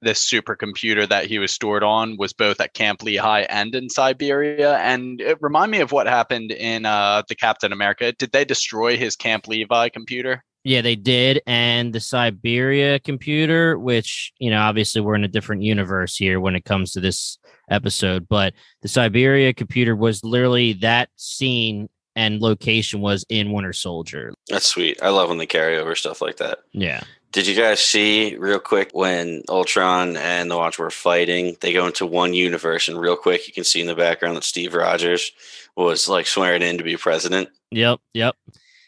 this 0.01 0.29
supercomputer 0.29 1.08
that 1.10 1.25
he 1.25 1.39
was 1.39 1.51
stored 1.51 1.84
on 1.84 2.18
was 2.18 2.34
both 2.34 2.62
at 2.62 2.74
Camp 2.74 3.03
Lehigh 3.03 3.46
and 3.50 3.75
in 3.75 3.89
Siberia. 3.89 4.77
And 4.77 5.20
it 5.20 5.38
reminded 5.41 5.77
me 5.77 5.82
of 5.82 5.91
what 5.91 6.08
happened 6.08 6.51
in 6.51 6.86
uh, 6.86 7.24
the 7.27 7.36
Captain 7.36 7.72
America. 7.72 8.12
Did 8.13 8.32
they 8.32 8.46
destroy 8.46 8.98
his 8.98 9.15
Camp 9.15 9.48
Lehigh 9.48 9.89
computer? 9.89 10.44
Yeah, 10.63 10.82
they 10.82 10.96
did. 10.96 11.41
And 11.48 11.94
the 11.94 12.01
Siberia 12.01 13.00
computer, 13.00 13.79
which, 13.79 14.34
you 14.39 14.50
know, 14.50 14.60
obviously 14.60 15.01
we're 15.01 15.15
in 15.15 15.24
a 15.24 15.29
different 15.29 15.63
universe 15.63 16.18
here 16.18 16.39
when 16.39 16.56
it 16.56 16.65
comes 16.65 16.91
to 16.91 17.00
this 17.00 17.38
episode, 17.70 18.27
but 18.27 18.53
the 18.82 18.88
Siberia 18.88 19.53
computer 19.53 19.96
was 19.96 20.24
literally 20.24 20.74
that 20.74 21.10
scene 21.15 21.88
and 22.15 22.41
location 22.41 23.00
was 23.00 23.25
in 23.29 23.53
Winter 23.53 23.72
Soldier. 23.72 24.34
That's 24.50 24.65
sweet. 24.65 25.01
I 25.01 25.10
love 25.10 25.29
when 25.29 25.38
they 25.38 25.46
carry 25.46 25.77
over 25.77 25.96
stuff 25.96 26.22
like 26.22 26.38
that. 26.38 26.60
Yeah. 26.74 27.01
Did 27.32 27.46
you 27.46 27.56
guys 27.56 27.80
see 27.80 28.36
real 28.38 28.60
quick 28.60 28.90
when 28.94 29.44
Ultron 29.50 30.18
and 30.18 30.50
the 30.50 30.58
Watch 30.58 30.80
were 30.80 30.90
fighting? 30.90 31.56
They 31.62 31.74
go 31.74 31.86
into 31.86 32.06
one 32.08 32.34
universe, 32.34 32.88
and 32.90 33.00
real 33.00 33.16
quick, 33.16 33.48
you 33.48 33.54
can 33.54 33.64
see 33.64 33.82
in 33.82 33.88
the 33.88 33.96
background 33.96 34.36
that 34.36 34.44
Steve 34.44 34.74
Rogers 34.74 35.32
was 35.78 36.10
like 36.10 36.26
swearing 36.26 36.64
in 36.64 36.78
to 36.80 36.84
be 36.84 36.98
president. 36.98 37.50
Yep. 37.72 38.00
Yep. 38.16 38.36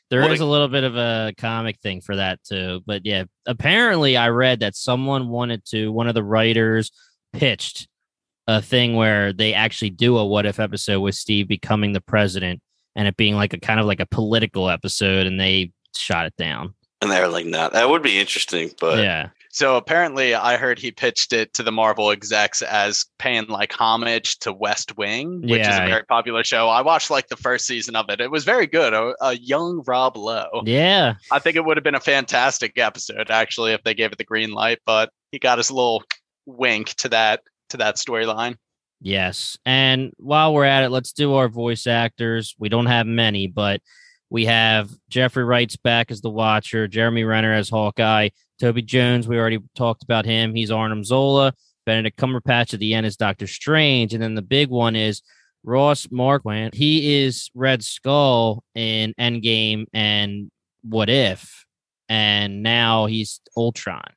There 0.10 0.22
What 0.22 0.32
is 0.32 0.42
a- 0.42 0.44
a 0.44 0.46
little 0.46 0.68
bit 0.68 0.84
of 0.84 0.98
a 0.98 1.34
comic 1.38 1.80
thing 1.82 2.02
for 2.02 2.16
that 2.16 2.44
too. 2.44 2.82
But 2.86 3.06
yeah, 3.06 3.26
apparently 3.46 4.18
I 4.18 4.30
read 4.30 4.60
that 4.62 4.76
someone 4.76 5.30
wanted 5.30 5.64
to, 5.66 5.92
one 5.92 6.08
of 6.08 6.16
the 6.16 6.24
writers 6.24 6.92
pitched 7.34 7.88
a 8.48 8.62
thing 8.62 8.96
where 8.96 9.32
they 9.32 9.54
actually 9.54 9.92
do 9.92 10.18
a 10.18 10.26
what 10.26 10.46
if 10.48 10.60
episode 10.60 11.00
with 11.00 11.16
Steve 11.16 11.48
becoming 11.48 11.94
the 11.94 12.02
president 12.02 12.60
and 12.96 13.08
it 13.08 13.16
being 13.16 13.36
like 13.36 13.54
a 13.54 13.60
kind 13.60 13.80
of 13.80 13.86
like 13.86 14.02
a 14.02 14.06
political 14.08 14.68
episode 14.70 15.28
and 15.28 15.40
they 15.40 15.72
shot 15.96 16.26
it 16.26 16.36
down. 16.38 16.74
And 17.02 17.12
they 17.12 17.20
were 17.20 17.28
like, 17.28 17.46
"No, 17.46 17.70
that 17.70 17.90
would 17.90 18.04
be 18.04 18.20
interesting." 18.20 18.72
But 18.80 19.00
yeah. 19.00 19.30
So 19.54 19.76
apparently, 19.76 20.34
I 20.34 20.56
heard 20.56 20.80
he 20.80 20.92
pitched 20.92 21.34
it 21.34 21.54
to 21.56 21.64
the 21.64 21.74
Marvel 21.74 22.10
execs 22.10 22.62
as 22.62 23.06
paying 23.20 23.48
like 23.48 23.74
homage 23.74 24.40
to 24.40 24.54
West 24.54 24.98
Wing, 24.98 25.42
which 25.42 25.62
is 25.62 25.68
a 25.68 25.88
very 25.88 26.06
popular 26.06 26.44
show. 26.46 26.70
I 26.70 26.82
watched 26.82 27.12
like 27.12 27.28
the 27.28 27.36
first 27.36 27.66
season 27.66 27.98
of 27.98 28.06
it. 28.10 28.22
It 28.22 28.32
was 28.32 28.46
very 28.46 28.66
good. 28.66 28.94
A, 28.94 29.14
a 29.20 29.34
young 29.34 29.84
Rob 29.86 30.16
Lowe. 30.16 30.62
Yeah. 30.64 31.16
I 31.32 31.40
think 31.40 31.58
it 31.58 31.66
would 31.66 31.76
have 31.76 31.84
been 31.84 31.96
a 31.96 32.00
fantastic 32.00 32.78
episode 32.78 33.30
actually 33.30 33.74
if 33.74 33.84
they 33.84 33.94
gave 33.94 34.14
it 34.14 34.18
the 34.18 34.24
green 34.24 34.52
light, 34.52 34.80
but 34.86 35.10
he 35.32 35.40
got 35.40 35.58
his 35.58 35.70
little 35.70 36.04
wink 36.46 36.94
to 36.96 37.10
that 37.10 37.42
to 37.70 37.78
that 37.78 37.96
storyline. 37.96 38.56
Yes. 39.02 39.58
And 39.66 40.14
while 40.18 40.54
we're 40.54 40.66
at 40.66 40.84
it, 40.84 40.92
let's 40.92 41.12
do 41.12 41.34
our 41.34 41.50
voice 41.50 41.88
actors. 41.88 42.56
We 42.58 42.70
don't 42.70 42.86
have 42.86 43.08
many, 43.08 43.48
but 43.48 43.82
we 44.32 44.46
have 44.46 44.90
Jeffrey 45.10 45.44
Wright's 45.44 45.76
back 45.76 46.10
as 46.10 46.22
the 46.22 46.30
Watcher, 46.30 46.88
Jeremy 46.88 47.26
Renner 47.26 47.54
as 47.54 47.70
Hawkeye, 47.70 48.30
Toby 48.60 48.82
Jones. 48.82 49.28
We 49.28 49.38
already 49.38 49.60
talked 49.76 50.04
about 50.04 50.26
him. 50.26 50.56
He's 50.56 50.72
Arnim 50.72 51.04
Zola. 51.04 51.54
Benedict 51.86 52.18
Cumberbatch 52.18 52.74
at 52.74 52.80
the 52.80 52.94
end 52.94 53.06
is 53.06 53.18
Doctor 53.18 53.46
Strange. 53.46 54.14
And 54.14 54.24
then 54.24 54.36
the 54.36 54.42
big 54.42 54.70
one 54.70 54.96
is 54.96 55.22
Ross 55.64 56.08
Marquand. 56.10 56.74
He 56.74 57.24
is 57.24 57.52
Red 57.54 57.84
Skull 57.84 58.64
in 58.74 59.14
Endgame 59.20 59.86
and 59.94 60.50
What 60.82 61.10
If. 61.10 61.66
And 62.08 62.64
now 62.64 63.08
he's 63.08 63.42
Ultron 63.58 64.14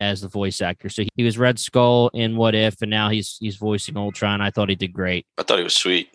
as 0.00 0.22
the 0.22 0.28
voice 0.28 0.62
actor. 0.62 0.88
So 0.88 1.04
he 1.14 1.24
was 1.24 1.36
Red 1.36 1.58
Skull 1.58 2.08
in 2.14 2.36
What 2.36 2.54
If, 2.54 2.80
and 2.80 2.90
now 2.90 3.10
he's 3.10 3.36
he's 3.40 3.56
voicing 3.56 3.96
Ultron. 3.96 4.40
I 4.40 4.50
thought 4.50 4.68
he 4.68 4.76
did 4.76 4.92
great. 4.92 5.26
I 5.36 5.42
thought 5.42 5.58
he 5.58 5.64
was 5.64 5.74
sweet. 5.74 6.10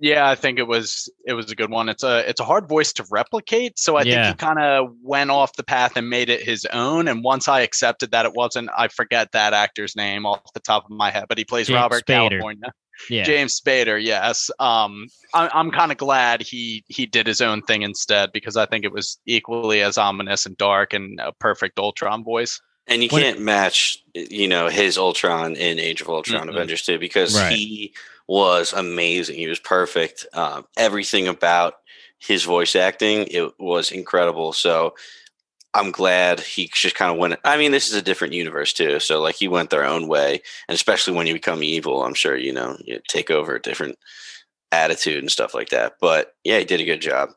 Yeah, 0.00 0.28
I 0.28 0.36
think 0.36 0.58
it 0.60 0.66
was 0.68 1.08
it 1.26 1.32
was 1.32 1.50
a 1.50 1.56
good 1.56 1.70
one. 1.70 1.88
It's 1.88 2.04
a 2.04 2.28
it's 2.28 2.40
a 2.40 2.44
hard 2.44 2.68
voice 2.68 2.92
to 2.94 3.04
replicate, 3.10 3.78
so 3.78 3.96
I 3.96 4.02
Yeah. 4.02 4.22
think 4.30 4.40
he 4.40 4.46
kind 4.46 4.60
of 4.60 4.90
went 5.02 5.30
off 5.30 5.54
the 5.56 5.64
path 5.64 5.96
and 5.96 6.08
made 6.08 6.30
it 6.30 6.42
his 6.42 6.64
own. 6.72 7.08
And 7.08 7.24
once 7.24 7.48
I 7.48 7.60
accepted 7.62 8.12
that 8.12 8.24
it 8.24 8.32
wasn't, 8.34 8.70
I 8.76 8.88
forget 8.88 9.32
that 9.32 9.54
actor's 9.54 9.96
name 9.96 10.24
off 10.24 10.52
the 10.54 10.60
top 10.60 10.84
of 10.84 10.90
my 10.90 11.10
head, 11.10 11.24
but 11.28 11.36
he 11.38 11.44
plays 11.44 11.66
James 11.66 11.76
Robert 11.76 12.04
Spader. 12.06 12.30
California. 12.30 12.72
Yeah, 13.10 13.24
James 13.24 13.60
Spader, 13.60 14.02
yes. 14.02 14.50
Um, 14.58 15.06
I, 15.34 15.48
I'm 15.52 15.70
kind 15.70 15.90
of 15.92 15.98
glad 15.98 16.42
he 16.42 16.84
he 16.88 17.06
did 17.06 17.26
his 17.26 17.40
own 17.40 17.62
thing 17.62 17.82
instead 17.82 18.30
because 18.32 18.56
I 18.56 18.66
think 18.66 18.84
it 18.84 18.92
was 18.92 19.18
equally 19.26 19.82
as 19.82 19.98
ominous 19.98 20.46
and 20.46 20.56
dark 20.56 20.92
and 20.92 21.18
a 21.20 21.32
perfect 21.32 21.78
Ultron 21.78 22.22
voice. 22.24 22.60
And 22.86 23.02
you 23.02 23.08
can't 23.08 23.38
match, 23.40 23.98
you 24.14 24.48
know, 24.48 24.68
his 24.68 24.96
Ultron 24.96 25.56
in 25.56 25.78
Age 25.78 26.00
of 26.00 26.08
Ultron 26.08 26.46
Mm-mm. 26.46 26.50
Avengers 26.54 26.82
2 26.82 26.98
because 26.98 27.34
Right. 27.34 27.52
he 27.52 27.94
was 28.28 28.72
amazing. 28.72 29.36
He 29.36 29.48
was 29.48 29.58
perfect. 29.58 30.26
Um, 30.34 30.66
everything 30.76 31.26
about 31.26 31.74
his 32.18 32.44
voice 32.44 32.76
acting, 32.76 33.26
it 33.30 33.58
was 33.58 33.90
incredible. 33.90 34.52
So 34.52 34.94
I'm 35.74 35.90
glad 35.90 36.40
he 36.40 36.70
just 36.72 36.94
kind 36.94 37.12
of 37.12 37.18
went. 37.18 37.36
I 37.44 37.56
mean, 37.56 37.72
this 37.72 37.88
is 37.88 37.94
a 37.94 38.02
different 38.02 38.34
universe 38.34 38.72
too. 38.72 39.00
So 39.00 39.20
like 39.20 39.36
he 39.36 39.48
went 39.48 39.70
their 39.70 39.84
own 39.84 40.08
way. 40.08 40.42
And 40.68 40.74
especially 40.74 41.14
when 41.14 41.26
you 41.26 41.34
become 41.34 41.62
evil, 41.62 42.04
I'm 42.04 42.14
sure, 42.14 42.36
you 42.36 42.52
know, 42.52 42.76
you 42.84 43.00
take 43.08 43.30
over 43.30 43.54
a 43.54 43.62
different 43.62 43.98
attitude 44.72 45.18
and 45.18 45.30
stuff 45.30 45.54
like 45.54 45.70
that. 45.70 45.94
But 46.00 46.34
yeah, 46.44 46.58
he 46.58 46.64
did 46.64 46.80
a 46.80 46.84
good 46.84 47.00
job. 47.00 47.30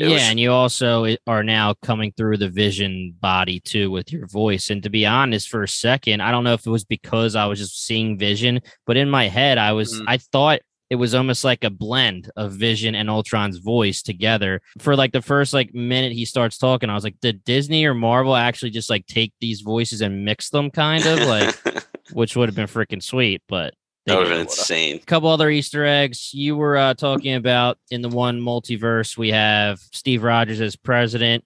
It 0.00 0.06
yeah, 0.08 0.14
was- 0.14 0.22
and 0.22 0.40
you 0.40 0.50
also 0.50 1.06
are 1.26 1.44
now 1.44 1.74
coming 1.82 2.12
through 2.16 2.38
the 2.38 2.48
Vision 2.48 3.14
body 3.20 3.60
too 3.60 3.90
with 3.90 4.10
your 4.12 4.26
voice. 4.26 4.70
And 4.70 4.82
to 4.82 4.88
be 4.90 5.04
honest, 5.04 5.48
for 5.50 5.62
a 5.62 5.68
second, 5.68 6.22
I 6.22 6.30
don't 6.32 6.42
know 6.44 6.54
if 6.54 6.66
it 6.66 6.70
was 6.70 6.84
because 6.84 7.36
I 7.36 7.44
was 7.46 7.58
just 7.58 7.84
seeing 7.84 8.18
Vision, 8.18 8.60
but 8.86 8.96
in 8.96 9.10
my 9.10 9.28
head, 9.28 9.58
I 9.58 9.72
was 9.72 9.92
Mhm. 10.00 10.04
I 10.08 10.16
thought 10.16 10.60
it 10.88 10.96
was 10.96 11.14
almost 11.14 11.44
like 11.44 11.62
a 11.62 11.70
blend 11.70 12.30
of 12.34 12.52
Vision 12.54 12.96
and 12.96 13.08
Ultron's 13.08 13.58
voice 13.58 14.02
together. 14.02 14.60
For 14.78 14.96
like 14.96 15.12
the 15.12 15.22
first 15.22 15.52
like 15.54 15.72
minute 15.74 16.12
he 16.12 16.24
starts 16.24 16.58
talking, 16.58 16.90
I 16.90 16.94
was 16.94 17.04
like, 17.04 17.20
did 17.20 17.44
Disney 17.44 17.84
or 17.84 17.94
Marvel 17.94 18.34
actually 18.34 18.70
just 18.70 18.90
like 18.90 19.06
take 19.06 19.32
these 19.40 19.60
voices 19.60 20.00
and 20.00 20.24
mix 20.24 20.48
them, 20.50 20.68
kind 20.70 21.06
of 21.06 21.20
like, 21.28 21.54
which 22.12 22.34
would 22.34 22.48
have 22.48 22.56
been 22.56 22.66
freaking 22.66 23.02
sweet, 23.02 23.42
but. 23.48 23.74
They 24.06 24.12
that 24.12 24.18
would 24.18 24.28
have 24.28 24.34
been 24.36 24.46
insane. 24.46 24.96
A 24.96 25.06
couple 25.06 25.28
other 25.28 25.50
Easter 25.50 25.84
eggs 25.84 26.32
you 26.32 26.56
were 26.56 26.76
uh, 26.76 26.94
talking 26.94 27.34
about 27.34 27.78
in 27.90 28.02
the 28.02 28.08
one 28.08 28.40
multiverse. 28.40 29.16
We 29.16 29.30
have 29.30 29.78
Steve 29.92 30.22
Rogers 30.22 30.60
as 30.60 30.76
president. 30.76 31.44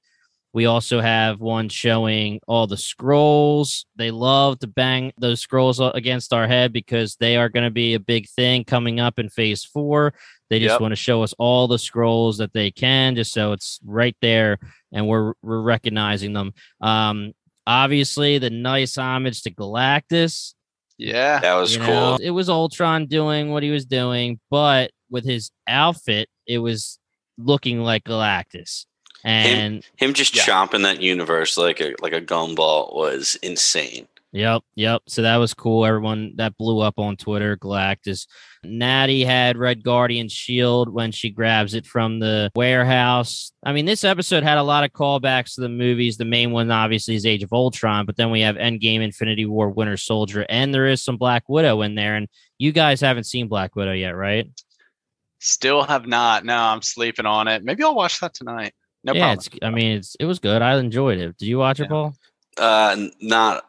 We 0.53 0.67
also 0.67 1.01
have 1.01 1.41
one 1.41 1.69
showing 1.69 2.39
all 2.47 2.69
the 2.69 2.77
scrolls. 2.77 3.87
They 3.97 4.13
love 4.13 4.61
to 4.61 4.69
bang 4.69 5.13
those 5.19 5.41
scrolls 5.41 5.81
against 5.81 6.33
our 6.33 6.47
head 6.47 6.73
because 6.73 7.17
they 7.17 7.37
are 7.37 7.49
going 7.49 7.65
to 7.65 7.73
be 7.73 7.95
a 7.95 8.01
big 8.01 8.29
thing 8.29 8.63
coming 8.63 9.01
up 9.01 9.19
in 9.19 9.31
phase 9.31 9.65
four. 9.65 10.15
They 10.51 10.61
just 10.61 10.75
Yep. 10.75 10.81
want 10.81 10.93
to 10.93 10.97
show 10.97 11.25
us 11.25 11.35
all 11.41 11.67
the 11.67 11.79
scrolls 11.79 12.39
that 12.39 12.53
they 12.53 12.71
can, 12.71 13.17
just 13.17 13.33
so 13.33 13.51
it's 13.51 13.81
right 13.85 14.17
there 14.23 14.59
and 14.93 15.09
we're 15.09 15.33
we're 15.43 15.61
recognizing 15.61 16.33
them. 16.35 16.55
Um, 16.81 17.33
obviously, 17.67 18.39
the 18.39 18.51
nice 18.51 18.97
homage 18.97 19.43
to 19.43 19.51
Galactus. 19.51 20.55
Yeah, 20.99 21.41
That 21.41 21.55
was 21.55 21.75
You 21.75 21.81
cool. 21.81 21.89
know, 21.89 22.19
it 22.23 22.31
was 22.31 22.49
Ultron 22.49 23.07
doing 23.07 23.51
what 23.51 23.63
he 23.63 23.71
was 23.71 23.85
doing, 23.85 24.39
but 24.51 24.91
with 25.11 25.25
his 25.25 25.51
outfit, 25.67 26.29
it 26.47 26.59
was 26.59 26.99
looking 27.39 27.81
like 27.81 28.05
Galactus. 28.05 28.87
And 29.25 29.83
Him 29.97 30.13
just 30.15 30.37
Yeah. 30.37 30.43
chomping 30.45 30.83
that 30.83 31.01
universe 31.01 31.57
like 31.57 31.81
a 31.81 31.95
like 32.01 32.13
a 32.13 32.21
gumball 32.21 32.95
was 32.95 33.37
insane. 33.43 34.07
Yep, 34.35 34.61
yep. 34.75 35.01
So 35.09 35.23
that 35.23 35.37
was 35.37 35.55
cool. 35.55 35.87
Everyone 35.87 36.35
that 36.37 36.57
blew 36.59 36.81
up 36.81 36.99
on 36.99 37.17
Twitter, 37.17 37.57
Galactus. 37.57 38.27
Natty 38.63 39.25
had 39.25 39.57
Red 39.57 39.83
Guardian 39.83 40.29
shield 40.29 40.89
when 40.91 41.13
she 41.13 41.31
grabs 41.31 41.73
it 41.75 41.87
from 41.87 42.19
the 42.19 42.51
warehouse. 42.55 43.53
I 43.63 43.73
mean, 43.73 43.85
this 43.87 44.05
episode 44.05 44.43
had 44.43 44.59
a 44.59 44.63
lot 44.63 44.85
of 44.85 44.91
callbacks 44.93 45.55
to 45.55 45.63
the 45.63 45.69
movies. 45.71 46.17
The 46.19 46.25
main 46.27 46.51
one, 46.51 46.71
obviously, 46.71 47.15
is 47.15 47.25
Age 47.25 47.43
of 47.43 47.53
Ultron, 47.53 48.05
but 48.05 48.17
then 48.17 48.31
we 48.31 48.41
have 48.43 48.57
Endgame, 48.57 49.01
Infinity 49.03 49.47
War, 49.47 49.71
Winter 49.71 49.97
Soldier, 49.97 50.45
and 50.49 50.75
there 50.75 50.87
is 50.87 51.03
some 51.03 51.17
Black 51.17 51.49
Widow 51.49 51.81
in 51.83 51.95
there. 51.95 52.17
And 52.17 52.29
you 52.59 52.73
guys 52.73 53.01
haven't 53.01 53.25
seen 53.25 53.49
Black 53.49 53.75
Widow 53.77 53.93
yet, 53.93 54.17
right? 54.17 54.47
still 55.41 55.83
have 55.83 56.07
not. 56.07 56.43
No, 56.45 56.57
I'm 56.57 56.81
sleeping 56.81 57.27
on 57.27 57.49
it. 57.49 57.63
Maybe 57.63 57.83
I'll 57.85 57.95
watch 57.95 58.19
that 58.21 58.33
tonight. 58.33 58.73
No 59.05 59.13
yeah, 59.13 59.35
problem. 59.35 59.39
it's. 59.39 59.51
I 59.63 59.69
mean, 59.71 59.97
it's. 59.99 60.17
It 60.19 60.25
was 60.25 60.39
good. 60.39 60.63
I 60.63 60.79
enjoyed 60.79 61.19
it. 61.19 61.37
Did 61.37 61.47
you 61.49 61.59
watch 61.59 61.79
Yeah. 61.81 61.85
it, 61.85 61.89
Paul? 61.91 62.15
Uh, 62.57 62.97
not 63.21 63.65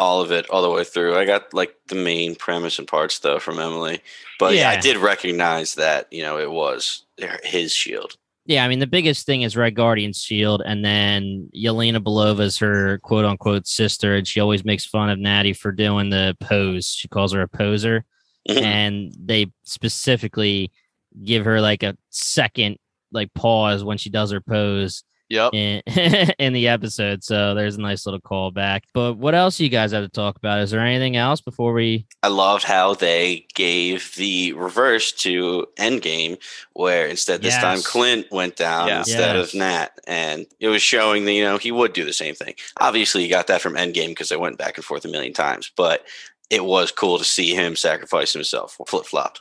all 0.00 0.22
of 0.22 0.32
it 0.32 0.48
all 0.48 0.62
the 0.62 0.70
way 0.70 0.82
through. 0.82 1.14
I 1.16 1.26
got 1.26 1.52
like 1.52 1.74
the 1.88 1.94
main 1.94 2.34
premise 2.34 2.78
and 2.78 2.88
parts 2.88 3.18
though 3.18 3.38
from 3.38 3.58
Emily, 3.58 4.00
but 4.38 4.54
yeah. 4.54 4.70
I 4.70 4.80
did 4.80 4.96
recognize 4.96 5.74
that 5.74 6.08
you 6.10 6.22
know 6.22 6.38
it 6.38 6.50
was 6.50 7.04
his 7.44 7.70
shield. 7.72 8.16
Yeah, 8.46 8.64
I 8.64 8.68
mean, 8.68 8.78
the 8.78 8.86
biggest 8.86 9.26
thing 9.26 9.42
is 9.42 9.56
Red 9.56 9.76
Guardian's 9.76 10.22
shield, 10.22 10.62
and 10.64 10.82
then 10.82 11.50
Yelena 11.54 12.02
Belova's 12.02 12.58
her 12.58 12.98
quote 13.00 13.26
unquote 13.26 13.66
sister, 13.66 14.14
and 14.16 14.26
she 14.26 14.40
always 14.40 14.64
makes 14.64 14.86
fun 14.86 15.10
of 15.10 15.18
Natty 15.18 15.52
for 15.52 15.70
doing 15.70 16.08
the 16.08 16.34
pose. 16.40 16.86
She 16.88 17.06
calls 17.06 17.32
her 17.34 17.42
a 17.42 17.48
poser, 17.48 18.04
Mhm. 18.48 18.62
and 18.62 19.14
they 19.22 19.48
specifically 19.64 20.72
give 21.24 21.44
her 21.44 21.60
like 21.60 21.82
a 21.82 21.96
second 22.08 22.78
like 23.12 23.32
pause 23.34 23.84
when 23.84 23.98
she 23.98 24.08
does 24.08 24.30
her 24.30 24.40
pose 24.40 25.04
Yep. 25.30 25.54
in, 25.54 25.82
in 26.38 26.52
the 26.52 26.68
episode. 26.68 27.24
So 27.24 27.54
there's 27.54 27.76
a 27.76 27.80
nice 27.80 28.04
little 28.04 28.20
callback. 28.20 28.82
But 28.92 29.14
what 29.14 29.34
else 29.34 29.58
you 29.60 29.68
guys 29.68 29.92
have 29.92 30.02
to 30.04 30.08
talk 30.10 30.36
about? 30.36 30.60
Is 30.60 30.70
there 30.72 30.80
anything 30.80 31.16
else 31.16 31.40
before 31.40 31.72
we? 31.72 32.06
I 32.22 32.28
loved 32.28 32.64
how 32.64 32.94
they 32.94 33.46
gave 33.54 34.12
the 34.16 34.52
reverse 34.54 35.12
to 35.12 35.66
Endgame, 35.78 36.38
where 36.74 37.06
instead 37.06 37.42
this 37.42 37.56
time 37.56 37.80
Clint 37.80 38.26
went 38.30 38.56
down 38.56 38.88
Yeah. 38.88 38.98
instead 38.98 39.36
Yes. 39.36 39.48
of 39.54 39.58
Nat, 39.58 39.88
and 40.06 40.46
it 40.58 40.68
was 40.68 40.82
showing 40.82 41.24
that 41.24 41.32
you 41.32 41.44
know 41.44 41.56
he 41.58 41.72
would 41.72 41.92
do 41.92 42.04
the 42.04 42.12
same 42.12 42.34
thing. 42.34 42.54
Obviously, 42.80 43.22
you 43.22 43.30
got 43.30 43.46
that 43.46 43.60
from 43.62 43.74
Endgame 43.74 44.08
because 44.08 44.28
they 44.28 44.36
went 44.36 44.58
back 44.58 44.76
and 44.76 44.84
forth 44.84 45.04
a 45.04 45.08
million 45.08 45.32
times, 45.32 45.70
but 45.76 46.04
it 46.50 46.64
was 46.64 46.90
cool 46.90 47.16
to 47.16 47.24
see 47.24 47.54
him 47.54 47.76
sacrifice 47.76 48.32
himself, 48.32 48.76
flip 48.88 49.06
flop. 49.06 49.38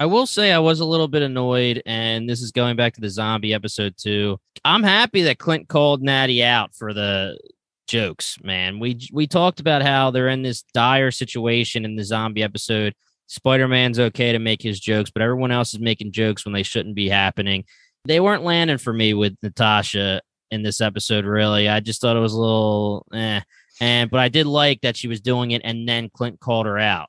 I 0.00 0.06
will 0.06 0.26
say 0.26 0.52
I 0.52 0.58
was 0.58 0.80
a 0.80 0.84
little 0.84 1.08
bit 1.08 1.22
annoyed, 1.22 1.82
and 1.86 2.28
this 2.28 2.40
is 2.40 2.50
going 2.50 2.76
back 2.76 2.94
to 2.94 3.00
the 3.00 3.10
zombie 3.10 3.54
episode 3.54 3.94
too. 3.96 4.38
I'm 4.64 4.82
happy 4.82 5.22
that 5.22 5.38
Clint 5.38 5.68
called 5.68 6.02
Natty 6.02 6.42
out 6.42 6.74
for 6.74 6.92
the 6.92 7.38
jokes, 7.86 8.38
man. 8.42 8.78
We 8.78 8.98
we 9.12 9.26
talked 9.26 9.60
about 9.60 9.82
how 9.82 10.10
they're 10.10 10.28
in 10.28 10.42
this 10.42 10.62
dire 10.74 11.10
situation 11.10 11.84
in 11.84 11.96
the 11.96 12.04
zombie 12.04 12.42
episode. 12.42 12.94
Spider-Man's 13.28 13.98
okay 13.98 14.32
to 14.32 14.38
make 14.38 14.60
his 14.60 14.78
jokes, 14.80 15.10
but 15.10 15.22
everyone 15.22 15.52
else 15.52 15.72
is 15.72 15.80
making 15.80 16.12
jokes 16.12 16.44
when 16.44 16.52
they 16.52 16.62
shouldn't 16.62 16.94
be 16.94 17.08
happening. 17.08 17.64
They 18.04 18.20
weren't 18.20 18.42
landing 18.42 18.78
for 18.78 18.92
me 18.92 19.14
with 19.14 19.36
Natasha 19.42 20.20
in 20.50 20.62
this 20.62 20.80
episode, 20.80 21.24
really. 21.24 21.68
I 21.68 21.80
just 21.80 22.00
thought 22.00 22.16
it 22.16 22.20
was 22.20 22.34
a 22.34 22.40
little 22.40 23.06
eh. 23.14 23.40
And 23.80 24.10
but 24.10 24.20
I 24.20 24.28
did 24.28 24.46
like 24.46 24.82
that 24.82 24.96
she 24.96 25.08
was 25.08 25.20
doing 25.20 25.52
it 25.52 25.62
and 25.64 25.88
then 25.88 26.10
Clint 26.10 26.40
called 26.40 26.66
her 26.66 26.78
out. 26.78 27.08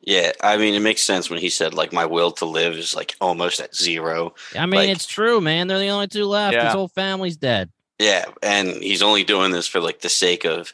Yeah, 0.00 0.32
I 0.42 0.56
mean, 0.56 0.74
it 0.74 0.80
makes 0.80 1.02
sense 1.02 1.28
when 1.28 1.40
he 1.40 1.48
said 1.50 1.74
like 1.74 1.92
my 1.92 2.06
will 2.06 2.30
to 2.32 2.44
live 2.44 2.74
is 2.74 2.94
like 2.94 3.14
almost 3.20 3.60
at 3.60 3.74
zero. 3.74 4.34
I 4.56 4.66
mean, 4.66 4.80
Like- 4.80 4.90
it's 4.90 5.06
true, 5.06 5.40
man. 5.40 5.66
They're 5.66 5.78
the 5.78 5.88
only 5.88 6.08
two 6.08 6.24
left. 6.24 6.54
Yeah. 6.54 6.66
His 6.66 6.74
whole 6.74 6.88
family's 6.88 7.36
dead. 7.36 7.70
Yeah, 7.98 8.26
and 8.42 8.68
he's 8.82 9.02
only 9.02 9.24
doing 9.24 9.50
this 9.50 9.66
for 9.66 9.80
like 9.80 10.00
the 10.00 10.08
sake 10.08 10.44
of 10.44 10.72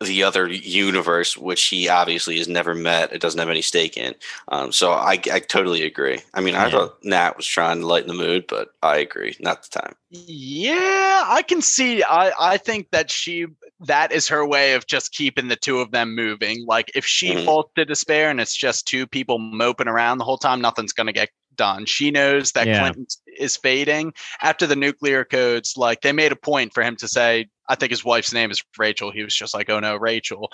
the 0.00 0.22
other 0.22 0.46
universe, 0.46 1.36
which 1.36 1.64
he 1.64 1.88
obviously 1.88 2.38
has 2.38 2.46
never 2.46 2.72
met. 2.74 3.12
It 3.12 3.20
doesn't 3.20 3.38
have 3.40 3.48
any 3.48 3.62
stake 3.62 3.96
in. 3.96 4.14
Um, 4.46 4.70
so 4.70 4.92
I, 4.92 5.18
I 5.32 5.40
totally 5.40 5.82
agree. 5.82 6.20
I 6.32 6.40
mean, 6.40 6.54
I 6.54 6.70
thought 6.70 7.02
Nat 7.02 7.36
was 7.36 7.46
trying 7.46 7.80
to 7.80 7.86
lighten 7.86 8.06
the 8.06 8.14
mood, 8.14 8.44
but 8.48 8.68
I 8.80 8.98
agree, 8.98 9.34
not 9.40 9.64
the 9.64 9.80
time. 9.80 9.94
Yeah, 10.10 11.24
I 11.26 11.42
can 11.42 11.62
see. 11.62 12.02
I 12.04 12.32
I 12.38 12.56
think 12.58 12.90
that 12.92 13.10
she 13.10 13.46
that 13.80 14.10
is 14.12 14.28
her 14.28 14.46
way 14.46 14.74
of 14.74 14.86
just 14.86 15.12
keeping 15.12 15.48
the 15.48 15.56
two 15.56 15.78
of 15.80 15.90
them 15.92 16.14
moving. 16.14 16.64
Like 16.66 16.90
if 16.94 17.06
she 17.06 17.30
Mhm. 17.30 17.44
falls 17.44 17.66
to 17.76 17.84
despair 17.84 18.30
and 18.30 18.40
it's 18.40 18.56
just 18.56 18.86
two 18.86 19.06
people 19.06 19.38
moping 19.38 19.88
around 19.88 20.18
the 20.18 20.24
whole 20.24 20.38
time, 20.38 20.60
nothing's 20.60 20.92
gonna 20.92 21.12
get 21.12 21.30
done. 21.54 21.86
She 21.86 22.10
knows 22.10 22.52
that 22.52 22.66
Yeah. 22.66 22.80
Clinton 22.80 23.06
is 23.36 23.56
fading 23.56 24.12
after 24.42 24.66
the 24.66 24.76
nuclear 24.76 25.24
codes. 25.24 25.74
Like 25.76 26.00
they 26.00 26.12
made 26.12 26.32
a 26.32 26.36
point 26.36 26.72
for 26.74 26.82
him 26.82 26.96
to 26.96 27.08
say, 27.08 27.48
I 27.68 27.74
think 27.74 27.90
his 27.90 28.04
wife's 28.04 28.32
name 28.32 28.50
is 28.50 28.62
Rachel. 28.78 29.10
He 29.12 29.22
was 29.22 29.34
just 29.34 29.54
like, 29.54 29.68
"Oh 29.68 29.78
no, 29.78 29.96
Rachel." 29.96 30.50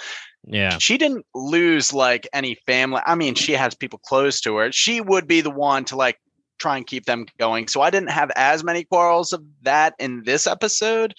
Yeah. 0.47 0.79
She 0.79 0.99
didn't 0.99 1.25
lose 1.35 1.93
like 1.93 2.27
any 2.33 2.57
family. 2.67 3.01
I 3.07 3.15
mean, 3.15 3.35
she 3.35 3.53
has 3.53 3.75
people 3.75 4.01
close 4.01 4.41
to 4.43 4.57
her. 4.57 4.73
She 4.73 5.01
would 5.01 5.29
be 5.29 5.41
the 5.41 5.51
one 5.51 5.85
to 5.87 5.97
like 5.97 6.19
try 6.59 6.77
and 6.77 6.87
keep 6.87 7.05
them 7.05 7.27
going. 7.39 7.69
So 7.69 7.83
I 7.83 7.91
didn't 7.91 8.11
have 8.11 8.31
as 8.37 8.65
many 8.65 8.85
quarrels 8.85 9.33
of 9.33 9.43
that 9.63 9.95
in 9.99 10.25
this 10.25 10.47
episode. 10.47 11.15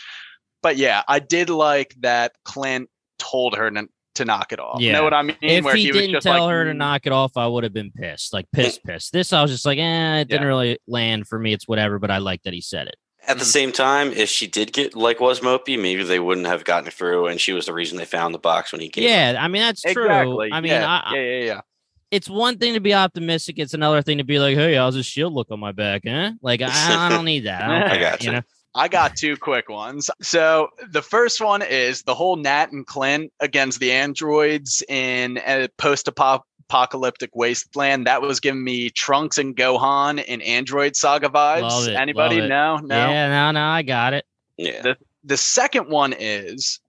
But 0.66 0.78
yeah, 0.78 1.04
I 1.08 1.20
did 1.20 1.52
like 1.52 1.94
that 2.00 2.32
Clint 2.44 2.90
told 3.20 3.56
her 3.56 3.70
to, 3.70 3.88
to 4.16 4.26
knock 4.26 4.52
it 4.52 4.60
off. 4.60 4.82
You 4.82 4.88
Yeah. 4.88 4.94
know 4.94 5.04
what 5.04 5.14
I 5.14 5.22
mean? 5.22 5.38
If 5.40 5.64
Where 5.64 5.76
he, 5.76 5.92
was 5.92 5.98
didn't 6.02 6.14
just 6.16 6.24
tell 6.26 6.40
like, 6.46 6.50
her 6.52 6.66
to 6.66 6.72
"Mm, 6.72 6.78
knock 6.78 7.06
it 7.06 7.12
off, 7.12 7.38
I 7.38 7.46
would 7.46 7.64
have 7.64 7.72
been 7.72 7.92
pissed. 7.92 8.34
Like 8.34 8.48
pissed, 8.52 8.84
pissed. 8.84 9.14
This 9.14 9.32
I 9.32 9.44
was 9.44 9.52
just 9.52 9.64
like, 9.64 9.78
eh, 9.78 10.22
it 10.22 10.28
didn't 10.28 10.42
Yeah. 10.42 10.48
really 10.48 10.80
land 10.88 11.28
for 11.28 11.38
me. 11.38 11.54
It's 11.54 11.68
whatever, 11.68 12.00
but 12.00 12.10
I 12.10 12.18
like 12.18 12.42
that 12.46 12.54
he 12.56 12.62
said 12.62 12.88
it. 12.88 12.96
At 13.28 13.38
the 13.38 13.44
Mhm. 13.46 13.48
same 13.48 13.72
time, 13.72 14.12
if 14.12 14.28
she 14.28 14.48
did 14.48 14.74
get 14.74 14.96
like 14.96 15.20
was 15.20 15.42
Mopey, 15.42 15.80
maybe 15.80 16.02
they 16.02 16.20
wouldn't 16.20 16.48
have 16.48 16.64
gotten 16.64 16.90
through, 16.90 17.28
and 17.28 17.40
she 17.40 17.54
was 17.54 17.68
the 17.68 17.74
reason 17.74 18.00
they 18.00 18.06
found 18.06 18.34
the 18.34 18.40
box 18.40 18.72
when 18.72 18.82
he 18.82 18.90
came. 18.90 19.04
Yeah, 19.04 19.38
I 19.40 19.48
mean 19.48 19.62
that's 19.62 19.84
true. 19.84 20.06
Exactly. 20.06 20.50
I 20.52 20.62
mean, 20.62 20.72
yeah, 20.72 20.88
I, 20.90 21.12
I- 21.12 21.16
yeah, 21.16 21.22
yeah, 21.22 21.44
yeah. 21.46 21.62
it's 22.10 22.28
one 22.28 22.58
thing 22.58 22.74
to 22.74 22.80
be 22.80 22.96
optimistic. 22.96 23.60
It's 23.60 23.76
another 23.76 24.02
thing 24.02 24.18
to 24.18 24.24
be 24.24 24.40
like, 24.40 24.56
hey, 24.58 24.74
how's 24.76 24.96
this 24.96 25.06
shield 25.06 25.34
look 25.34 25.52
on 25.52 25.60
my 25.60 25.72
back? 25.74 26.02
Huh? 26.08 26.32
Like 26.42 26.64
I, 26.64 26.70
I 27.06 27.10
don't 27.10 27.26
need 27.26 27.42
that. 27.46 27.62
I, 27.62 27.68
don't 27.80 27.84
I 27.92 27.98
care, 27.98 28.12
gotcha. 28.12 28.26
You 28.26 28.32
know? 28.32 28.42
I 28.76 28.90
got 28.90 29.16
two 29.16 29.38
quick 29.38 29.70
ones. 29.70 30.10
So 30.22 30.68
the 30.92 31.02
first 31.02 31.40
one 31.40 31.62
is 31.62 32.04
the 32.04 32.14
whole 32.14 32.36
Nat 32.36 32.74
and 32.74 32.86
Clint 32.86 33.32
against 33.40 33.80
the 33.80 33.94
androids 33.94 34.84
in 34.90 35.38
a 35.38 35.70
post-apocalyptic 35.78 37.30
wasteland. 37.34 38.06
That 38.06 38.22
was 38.22 38.42
giving 38.42 38.64
me 38.64 38.90
Trunks 38.90 39.38
and 39.38 39.56
Gohan 39.56 40.22
in 40.24 40.42
Android 40.42 40.98
Saga 40.98 41.30
vibes. 41.30 41.62
Love 41.62 41.88
it, 41.88 41.96
Anybody? 41.96 42.36
love 42.42 42.46
it. 42.46 42.50
No, 42.50 42.76
no. 42.78 43.10
Yeah, 43.12 43.30
no, 43.30 43.52
no, 43.52 43.66
I 43.66 43.82
got 43.82 44.14
it. 44.14 44.26
yeah. 44.58 44.94
The 45.24 45.38
second 45.38 45.90
one 45.90 46.14
is 46.18 46.80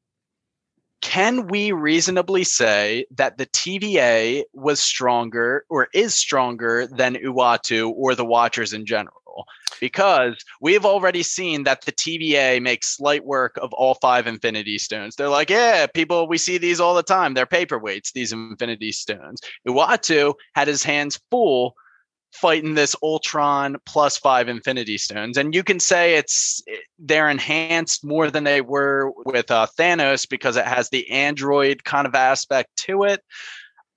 can 1.03 1.46
we 1.46 1.70
reasonably 1.72 2.42
say 2.42 3.07
that 3.12 3.38
the 3.38 3.46
TVA 3.46 4.42
was 4.53 4.83
stronger 4.83 5.64
or 5.68 5.88
is 5.94 6.14
stronger 6.14 6.87
than 6.88 7.14
Uatu 7.14 7.92
or 7.94 8.14
the 8.16 8.25
Watchers 8.25 8.72
in 8.72 8.87
general? 8.87 9.22
Because 9.81 10.37
we 10.61 10.73
have 10.73 10.85
already 10.85 11.23
seen 11.23 11.65
that 11.65 11.83
the 11.83 11.93
TVA 11.93 12.61
makes 12.62 12.97
slight 12.97 13.25
work 13.25 13.59
of 13.61 13.73
all 13.73 13.95
five 13.95 14.27
Infinity 14.27 14.79
Stones. 14.79 15.17
They're 15.17 15.29
like, 15.29 15.51
yeah, 15.51 15.87
people, 15.87 16.29
we 16.29 16.39
see 16.39 16.59
these 16.59 16.81
all 16.81 16.95
the 16.95 17.03
time. 17.03 17.35
They're 17.35 17.47
paperweights, 17.47 18.12
these 18.12 18.33
Infinity 18.33 18.93
Stones. 18.93 19.41
Uatu 19.67 20.35
had 20.55 20.69
his 20.69 20.83
hands 20.83 21.21
full 21.31 21.75
fighting 22.37 22.75
this 22.75 22.95
Ultron 23.03 23.77
plus 23.87 24.19
five 24.19 24.49
Infinity 24.49 24.99
Stones, 24.99 25.39
and 25.39 25.55
you 25.55 25.62
can 25.62 25.81
say 25.81 26.17
it's 26.17 26.62
they're 26.99 27.31
enhanced 27.31 28.05
more 28.05 28.31
than 28.31 28.45
they 28.45 28.61
were 28.61 29.12
with 29.25 29.51
uh, 29.51 29.67
Thanos 29.79 30.29
because 30.29 30.57
it 30.57 30.67
has 30.67 30.91
the 30.91 31.11
android 31.11 31.85
kind 31.85 32.07
of 32.07 32.15
aspect 32.15 32.77
to 32.77 33.05
it. 33.05 33.23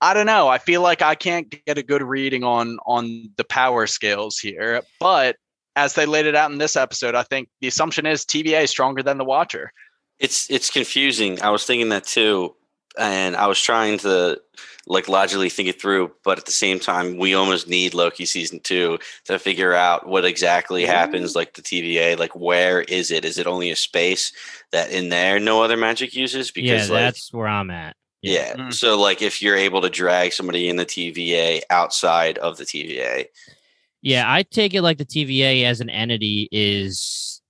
I 0.02 0.14
don't 0.14 0.26
know. 0.26 0.48
I 0.48 0.60
feel 0.60 0.82
like 0.82 1.02
I 1.02 1.16
can't 1.16 1.54
get 1.66 1.78
a 1.78 1.84
good 1.84 2.02
reading 2.02 2.44
on 2.44 2.78
on 2.86 3.32
the 3.36 3.44
power 3.44 3.86
scales 3.88 4.38
here, 4.38 4.82
but 5.00 5.36
as 5.76 5.94
they 5.94 6.06
laid 6.06 6.26
it 6.26 6.36
out 6.36 6.52
in 6.52 6.58
this 6.58 6.76
episode, 6.76 7.16
I 7.16 7.24
think 7.24 7.50
the 7.62 7.68
assumption 7.68 8.06
is 8.06 8.26
TVA 8.26 8.64
is 8.64 8.70
stronger 8.70 9.04
than 9.04 9.18
the 9.18 9.26
Watcher. 9.26 9.72
It's 10.20 10.50
it's 10.50 10.70
confusing. 10.70 11.42
I 11.42 11.50
was 11.50 11.66
thinking 11.66 11.90
that 11.90 12.04
too, 12.06 12.56
and 12.98 13.36
I 13.36 13.48
was 13.48 13.62
trying 13.62 14.00
to 14.00 14.40
like 14.88 15.08
logically 15.08 15.50
think 15.50 15.70
it 15.70 15.80
through, 15.80 16.12
but 16.24 16.40
at 16.40 16.46
the 16.46 16.52
same 16.52 16.80
time, 16.80 17.18
we 17.18 17.36
almost 17.36 17.68
need 17.70 17.94
Loki 17.94 18.26
season 18.26 18.60
two 18.60 18.98
to 19.26 19.38
figure 19.40 19.74
out 19.74 20.08
what 20.08 20.26
exactly 20.26 20.84
happens. 20.86 21.36
Like 21.36 21.54
the 21.54 21.62
TVA, 21.62 22.18
like 22.18 22.36
where 22.36 22.82
is 22.82 23.12
it? 23.12 23.24
Is 23.24 23.38
it 23.38 23.48
only 23.48 23.70
a 23.70 23.76
space 23.76 24.34
that 24.72 24.92
in 24.92 25.10
there 25.10 25.40
no 25.40 25.62
other 25.64 25.78
magic 25.78 26.14
uses? 26.16 26.52
yeah, 26.56 26.62
Because 26.74 26.90
like 26.90 27.00
that's 27.02 27.32
where 27.32 27.48
I'm 27.48 27.70
at. 27.70 27.96
yeah, 28.22 28.56
Mm. 28.56 28.74
so 28.74 29.00
like 29.00 29.22
if 29.22 29.42
you're 29.42 29.56
able 29.56 29.82
to 29.82 29.90
drag 29.90 30.34
somebody 30.34 30.68
in 30.68 30.76
the 30.76 30.86
TVA 30.88 31.62
outside 31.70 32.38
of 32.40 32.58
the 32.58 32.66
TVA, 32.66 33.26
Yeah, 34.02 34.32
I 34.32 34.44
take 34.44 34.74
it 34.74 34.82
like 34.82 34.98
the 34.98 35.06
TVA 35.06 35.66
as 35.66 35.82
an 35.82 35.90
entity 35.90 36.48
is 36.52 37.42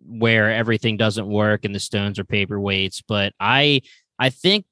where 0.00 0.52
everything 0.52 0.96
doesn't 0.96 1.26
work 1.26 1.64
and 1.64 1.74
the 1.74 1.80
stones 1.80 2.18
are 2.18 2.24
paperweights. 2.24 3.02
But 3.06 3.32
I 3.40 3.82
I 4.18 4.30
think 4.30 4.66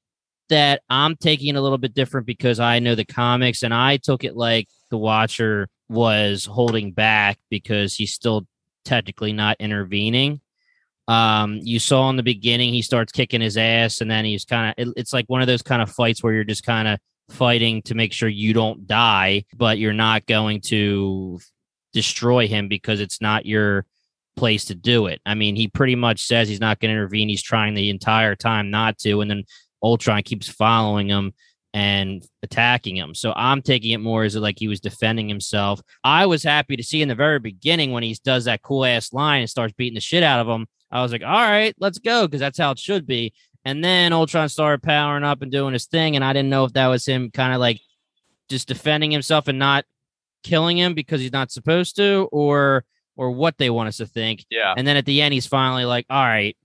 that 0.49 0.81
I'm 0.89 1.15
taking 1.15 1.49
it 1.49 1.57
a 1.57 1.61
little 1.61 1.77
bit 1.77 1.93
different 1.93 2.27
because 2.27 2.59
I 2.59 2.79
know 2.79 2.95
the 2.95 3.05
comics 3.05 3.63
and 3.63 3.73
I 3.73 3.97
took 3.97 4.23
it 4.23 4.35
like 4.35 4.69
the 4.91 4.97
Watcher 4.97 5.67
was 5.89 6.45
holding 6.45 6.91
back 6.91 7.37
because 7.49 7.95
he's 7.95 8.13
still 8.13 8.47
technically 8.85 9.33
not 9.33 9.57
intervening. 9.59 10.41
Um, 11.07 11.59
you 11.61 11.79
saw 11.79 12.09
in 12.09 12.15
the 12.15 12.23
beginning 12.23 12.73
he 12.73 12.81
starts 12.81 13.11
kicking 13.11 13.41
his 13.41 13.57
ass, 13.57 14.01
and 14.01 14.09
then 14.09 14.25
he's 14.25 14.45
kind 14.45 14.69
of 14.69 14.87
it, 14.87 14.93
it's 14.97 15.13
like 15.13 15.25
one 15.27 15.41
of 15.41 15.47
those 15.47 15.61
kind 15.61 15.81
of 15.81 15.91
fights 15.91 16.23
where 16.23 16.33
you're 16.33 16.43
just 16.43 16.63
kind 16.63 16.87
of 16.87 16.99
fighting 17.29 17.81
to 17.83 17.95
make 17.95 18.13
sure 18.13 18.29
you 18.29 18.53
don't 18.53 18.87
die, 18.87 19.45
but 19.55 19.77
you're 19.77 19.93
not 19.93 20.25
going 20.25 20.61
to 20.61 21.39
destroy 21.93 22.47
him 22.47 22.67
because 22.67 22.99
it's 22.99 23.21
not 23.21 23.45
your 23.45 23.85
place 24.35 24.65
to 24.65 24.75
do 24.75 25.07
it. 25.07 25.21
I 25.25 25.33
mean, 25.33 25.55
he 25.55 25.67
pretty 25.67 25.95
much 25.95 26.23
says 26.23 26.49
he's 26.49 26.59
not 26.59 26.79
going 26.79 26.89
to 26.89 26.97
intervene. 26.97 27.29
He's 27.29 27.41
trying 27.41 27.73
the 27.73 27.89
entire 27.89 28.35
time 28.35 28.69
not 28.69 28.97
to, 28.99 29.21
and 29.21 29.31
then 29.31 29.43
Ultron 29.81 30.23
keeps 30.23 30.47
following 30.49 31.07
him 31.07 31.33
and 31.73 32.23
attacking 32.41 32.95
him. 32.95 33.13
So 33.13 33.33
I'm 33.35 33.61
taking 33.61 33.91
it 33.91 33.99
more 33.99 34.23
as 34.23 34.35
like 34.35 34.57
he 34.57 34.67
was 34.67 34.79
defending 34.79 35.27
himself. 35.27 35.81
I 36.03 36.25
was 36.25 36.41
happy 36.41 36.75
to 36.77 36.83
see 36.83 37.01
in 37.01 37.09
the 37.09 37.15
very 37.15 37.39
beginning 37.39 37.91
when 37.91 38.03
he 38.03 38.17
does 38.23 38.45
that 38.45 38.61
cool 38.61 38.85
ass 38.85 39.11
line 39.11 39.41
and 39.41 39.49
starts 39.49 39.73
beating 39.73 39.95
the 39.95 40.01
shit 40.01 40.23
out 40.23 40.39
of 40.39 40.47
him. 40.47 40.67
I 40.91 41.01
was 41.01 41.11
like, 41.11 41.23
all 41.23 41.27
right, 41.27 41.75
let's 41.79 41.99
go, 41.99 42.27
because 42.27 42.39
that's 42.39 42.57
how 42.57 42.71
it 42.71 42.79
should 42.79 43.05
be. 43.05 43.33
And 43.65 43.83
then 43.83 44.13
Ultron 44.13 44.47
started 44.47 44.83
powering 44.83 45.23
up 45.23 45.41
and 45.41 45.51
doing 45.51 45.73
his 45.73 45.87
thing, 45.87 46.15
and 46.15 46.23
I 46.23 46.33
didn't 46.33 46.49
know 46.49 46.65
if 46.65 46.73
that 46.73 46.87
was 46.87 47.05
him 47.05 47.31
kind 47.31 47.51
of 47.53 47.59
like 47.59 47.81
just 48.47 48.67
defending 48.67 49.09
himself 49.09 49.47
and 49.47 49.57
not 49.57 49.85
killing 50.43 50.77
him 50.77 50.93
because 50.93 51.19
he's 51.19 51.33
not 51.33 51.51
supposed 51.51 51.95
to, 51.95 52.29
or 52.31 52.85
or 53.17 53.31
what 53.31 53.57
they 53.57 53.69
want 53.69 53.87
us 53.87 53.97
to 53.97 54.05
think. 54.05 54.45
Yeah. 54.49 54.73
And 54.77 54.85
then 54.85 54.97
at 54.97 55.05
the 55.05 55.21
end, 55.21 55.33
he's 55.33 55.47
finally 55.47 55.85
like, 55.85 56.05
all 56.09 56.23
right, 56.23 56.55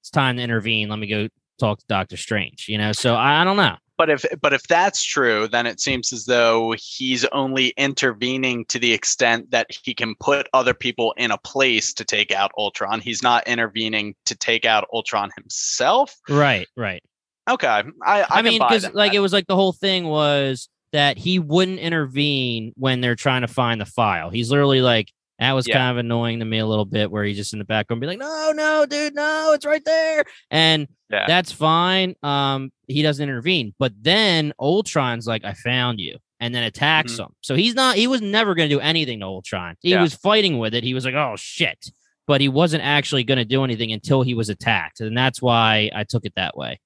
it's 0.00 0.10
time 0.10 0.36
to 0.36 0.42
intervene. 0.42 0.88
Let 0.88 0.98
me 0.98 1.06
go 1.06 1.28
talk 1.60 1.78
to 1.78 1.84
Doctor 1.88 2.16
Strange. 2.16 2.66
You 2.68 2.78
know, 2.78 2.92
so 2.92 3.14
I, 3.14 3.42
I 3.42 3.44
don't 3.44 3.56
know. 3.56 3.76
But 3.98 4.10
if 4.10 4.24
but 4.40 4.52
if 4.52 4.62
that's 4.62 5.02
true, 5.02 5.48
then 5.48 5.66
it 5.66 5.80
seems 5.80 6.12
as 6.12 6.24
though 6.24 6.74
he's 6.78 7.24
only 7.26 7.74
intervening 7.76 8.64
to 8.66 8.78
the 8.78 8.92
extent 8.92 9.50
that 9.50 9.66
he 9.82 9.92
can 9.92 10.14
put 10.20 10.48
other 10.54 10.72
people 10.72 11.12
in 11.16 11.32
a 11.32 11.38
place 11.38 11.92
to 11.94 12.04
take 12.04 12.32
out 12.32 12.52
Ultron. 12.56 13.00
He's 13.00 13.22
not 13.22 13.46
intervening 13.48 14.14
to 14.26 14.36
take 14.36 14.64
out 14.64 14.86
Ultron 14.92 15.30
himself. 15.36 16.14
Right, 16.28 16.68
right. 16.76 17.02
Okay, 17.50 17.66
I 17.66 17.82
I, 18.04 18.26
I 18.30 18.42
mean, 18.42 18.60
because 18.60 18.82
because 18.82 18.94
like 18.94 19.14
it 19.14 19.20
was 19.20 19.32
like 19.32 19.48
the 19.48 19.56
whole 19.56 19.72
thing 19.72 20.06
was 20.06 20.68
that 20.92 21.18
he 21.18 21.38
wouldn't 21.38 21.80
intervene 21.80 22.72
when 22.76 23.00
they're 23.00 23.16
trying 23.16 23.42
to 23.42 23.48
find 23.48 23.80
the 23.80 23.86
file. 23.86 24.30
He's 24.30 24.50
literally 24.50 24.80
like, 24.80 25.12
that 25.38 25.52
was 25.52 25.66
Yeah. 25.68 25.76
kind 25.78 25.90
of 25.92 25.96
annoying 25.98 26.38
to 26.40 26.44
me 26.44 26.58
a 26.58 26.66
little 26.66 26.84
bit, 26.84 27.10
where 27.10 27.24
he's 27.24 27.36
just 27.36 27.52
in 27.52 27.58
the 27.58 27.64
background, 27.64 28.00
be 28.00 28.06
like, 28.06 28.18
no, 28.18 28.52
no, 28.54 28.86
dude, 28.86 29.14
no, 29.14 29.52
it's 29.54 29.64
right 29.66 29.84
there, 29.84 30.24
and 30.50 30.88
Yeah. 31.10 31.26
that's 31.26 31.52
fine. 31.52 32.14
Um, 32.22 32.70
he 32.86 33.02
doesn't 33.02 33.22
intervene, 33.22 33.74
but 33.78 33.92
then 34.00 34.52
Ultron's 34.58 35.26
like, 35.26 35.44
I 35.44 35.52
found 35.54 36.00
you. 36.00 36.18
And 36.40 36.54
then 36.54 36.62
attacks 36.62 37.14
Mm-hmm. 37.14 37.22
him. 37.22 37.28
So 37.40 37.56
he's 37.56 37.74
not, 37.74 37.96
he 37.96 38.06
was 38.06 38.20
never 38.22 38.54
going 38.54 38.68
to 38.68 38.74
do 38.76 38.80
anything 38.80 39.18
to 39.20 39.26
Ultron. 39.26 39.74
He 39.80 39.90
Yeah. 39.90 40.02
was 40.02 40.14
fighting 40.14 40.58
with 40.58 40.72
it. 40.72 40.84
He 40.84 40.94
was 40.94 41.04
like, 41.04 41.14
oh 41.16 41.34
shit. 41.36 41.90
But 42.28 42.40
he 42.40 42.48
wasn't 42.48 42.84
actually 42.84 43.24
going 43.24 43.38
to 43.38 43.44
do 43.44 43.64
anything 43.64 43.90
until 43.90 44.22
he 44.22 44.34
was 44.34 44.48
attacked. 44.48 45.00
And 45.00 45.18
that's 45.18 45.42
why 45.42 45.90
I 45.92 46.04
took 46.04 46.24
it 46.24 46.34
that 46.36 46.56
way. 46.56 46.78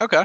Okay. 0.00 0.24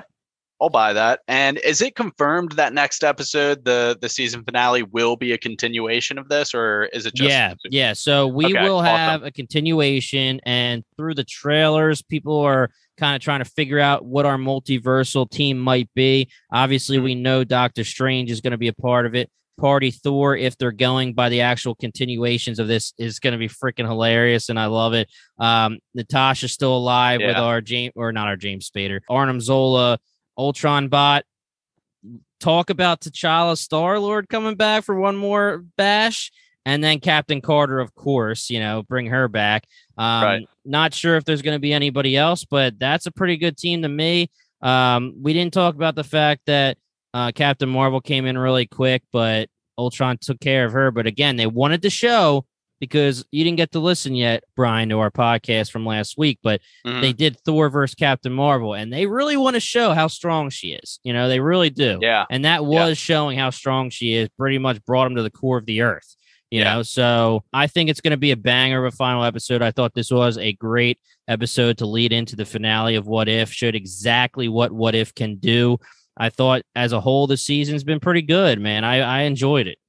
I'll 0.63 0.69
buy 0.69 0.93
that. 0.93 1.19
And 1.27 1.57
is 1.57 1.81
it 1.81 1.93
confirmed 1.93 2.53
that 2.53 2.71
next 2.73 3.03
episode, 3.03 3.65
the 3.65 3.97
the 3.99 4.07
season 4.07 4.45
finale, 4.45 4.83
will 4.83 5.17
be 5.17 5.33
a 5.33 5.37
continuation 5.37 6.17
of 6.17 6.29
this, 6.29 6.53
or 6.55 6.85
is 6.93 7.05
it 7.05 7.13
just 7.15 7.29
yeah, 7.29 7.53
yeah. 7.69 7.91
So 7.91 8.27
we 8.27 8.45
Okay, 8.45 8.63
will 8.63 8.77
awesome. 8.79 8.95
have 8.95 9.23
a 9.23 9.31
continuation, 9.31 10.39
and 10.45 10.83
through 10.95 11.15
the 11.15 11.25
trailers, 11.25 12.01
people 12.01 12.39
are 12.39 12.69
kind 12.97 13.13
of 13.13 13.21
trying 13.21 13.39
to 13.43 13.49
figure 13.49 13.79
out 13.79 14.05
what 14.05 14.25
our 14.25 14.37
multiversal 14.37 15.29
team 15.29 15.59
might 15.59 15.89
be. 15.95 16.29
Obviously, 16.53 16.95
Mm-hmm. 16.95 17.03
we 17.03 17.15
know 17.15 17.43
Doctor 17.43 17.83
Strange 17.83 18.31
is 18.31 18.39
going 18.39 18.51
to 18.51 18.57
be 18.57 18.69
a 18.69 18.73
part 18.73 19.05
of 19.05 19.15
it. 19.15 19.29
Party 19.59 19.91
Thor, 19.91 20.35
if 20.35 20.57
they're 20.57 20.71
going 20.71 21.13
by 21.13 21.29
the 21.29 21.41
actual 21.41 21.75
continuations 21.75 22.57
of 22.57 22.67
this, 22.67 22.91
is 22.97 23.19
going 23.19 23.33
to 23.33 23.37
be 23.37 23.47
freaking 23.49 23.85
hilarious, 23.85 24.49
and 24.49 24.57
I 24.59 24.65
love 24.65 24.93
it. 24.93 25.09
Um, 25.39 25.77
Natasha's 25.93 26.51
still 26.53 26.75
alive 26.75 27.19
with 27.21 27.35
our 27.35 27.61
James, 27.61 27.91
or 27.95 28.11
not 28.13 28.27
our 28.27 28.35
James 28.37 28.69
Spader, 28.69 29.01
Arnim 29.09 29.39
Zola, 29.41 29.99
Ultron 30.37 30.89
Bot. 30.89 31.23
Talk 32.39 32.69
about 32.69 32.99
T'Challa 32.99 33.57
Star 33.57 33.99
Lord 33.99 34.27
coming 34.27 34.55
back 34.55 34.83
for 34.83 34.95
one 34.95 35.15
more 35.15 35.63
bash 35.77 36.31
and 36.65 36.83
then 36.83 36.99
Captain 36.99 37.41
Carter, 37.41 37.79
of 37.79 37.93
course, 37.95 38.49
you 38.49 38.59
know, 38.59 38.83
bring 38.83 39.07
her 39.07 39.27
back. 39.27 39.65
Um, 39.97 40.23
Right. 40.23 40.49
Not 40.65 40.93
sure 40.93 41.17
if 41.17 41.25
there's 41.25 41.41
going 41.41 41.55
to 41.55 41.59
be 41.59 41.73
anybody 41.73 42.15
else, 42.15 42.45
but 42.45 42.79
that's 42.79 43.05
a 43.05 43.11
pretty 43.11 43.37
good 43.37 43.57
team 43.57 43.81
to 43.81 43.89
me. 43.89 44.29
Um, 44.61 45.13
we 45.21 45.33
didn't 45.33 45.53
talk 45.53 45.75
about 45.75 45.95
the 45.95 46.05
fact 46.05 46.43
that 46.45 46.77
uh, 47.13 47.31
Captain 47.35 47.69
Marvel 47.69 47.99
came 47.99 48.25
in 48.25 48.37
really 48.37 48.65
quick, 48.65 49.03
but 49.11 49.49
Ultron 49.77 50.17
took 50.19 50.39
care 50.39 50.65
of 50.65 50.71
her. 50.71 50.89
But 50.89 51.05
again, 51.05 51.35
they 51.35 51.47
wanted 51.47 51.81
to 51.81 51.89
show 51.89 52.45
because 52.79 53.23
you 53.31 53.43
didn't 53.43 53.57
get 53.57 53.71
to 53.71 53.79
listen 53.79 54.13
yet, 54.15 54.43
Brian, 54.55 54.89
to 54.89 54.99
our 54.99 55.11
podcast 55.11 55.71
from 55.71 55.85
last 55.85 56.17
week, 56.17 56.39
but 56.43 56.59
Mhm. 56.85 57.01
they 57.01 57.13
did 57.13 57.37
Thor 57.45 57.69
versus 57.69 57.95
Captain 57.95 58.33
Marvel, 58.33 58.73
and 58.73 58.91
they 58.91 59.05
really 59.05 59.37
want 59.37 59.55
to 59.55 59.59
show 59.61 59.93
how 59.93 60.07
strong 60.07 60.49
she 60.49 60.73
is. 60.73 60.99
You 61.03 61.13
know, 61.13 61.29
they 61.29 61.39
really 61.39 61.69
do. 61.69 61.99
yeah, 62.01 62.25
And 62.29 62.43
that 62.45 62.65
was 62.65 62.97
showing 62.97 63.37
how 63.37 63.49
strong 63.51 63.89
she 63.89 64.13
is, 64.13 64.29
pretty 64.37 64.57
much 64.57 64.83
brought 64.85 65.07
him 65.07 65.15
to 65.15 65.23
the 65.23 65.29
core 65.31 65.57
of 65.57 65.65
the 65.65 65.81
earth. 65.81 66.15
You 66.51 66.59
Yeah. 66.59 66.75
know, 66.75 66.81
so 66.83 67.43
I 67.53 67.65
think 67.67 67.89
it's 67.89 68.01
going 68.01 68.11
to 68.11 68.17
be 68.17 68.31
a 68.31 68.37
banger 68.37 68.85
of 68.85 68.93
a 68.93 68.95
final 68.95 69.23
episode. 69.23 69.61
I 69.63 69.71
thought 69.71 69.93
this 69.95 70.11
was 70.11 70.37
a 70.37 70.53
great 70.53 70.99
episode 71.27 71.77
to 71.79 71.85
lead 71.85 72.11
into 72.13 72.35
the 72.35 72.45
finale 72.45 72.95
of 72.95 73.07
What 73.07 73.27
If, 73.29 73.51
showed 73.51 73.73
exactly 73.75 74.47
what 74.49 74.71
What 74.71 74.93
If 74.93 75.15
can 75.15 75.37
do. 75.37 75.77
I 76.15 76.29
thought 76.29 76.61
as 76.75 76.91
a 76.91 76.99
whole, 77.01 77.25
the 77.25 77.37
season's 77.37 77.83
been 77.83 77.99
pretty 77.99 78.21
good, 78.21 78.59
man. 78.61 78.83
I, 78.83 78.99
I 78.99 79.21
enjoyed 79.21 79.65
it. 79.65 79.79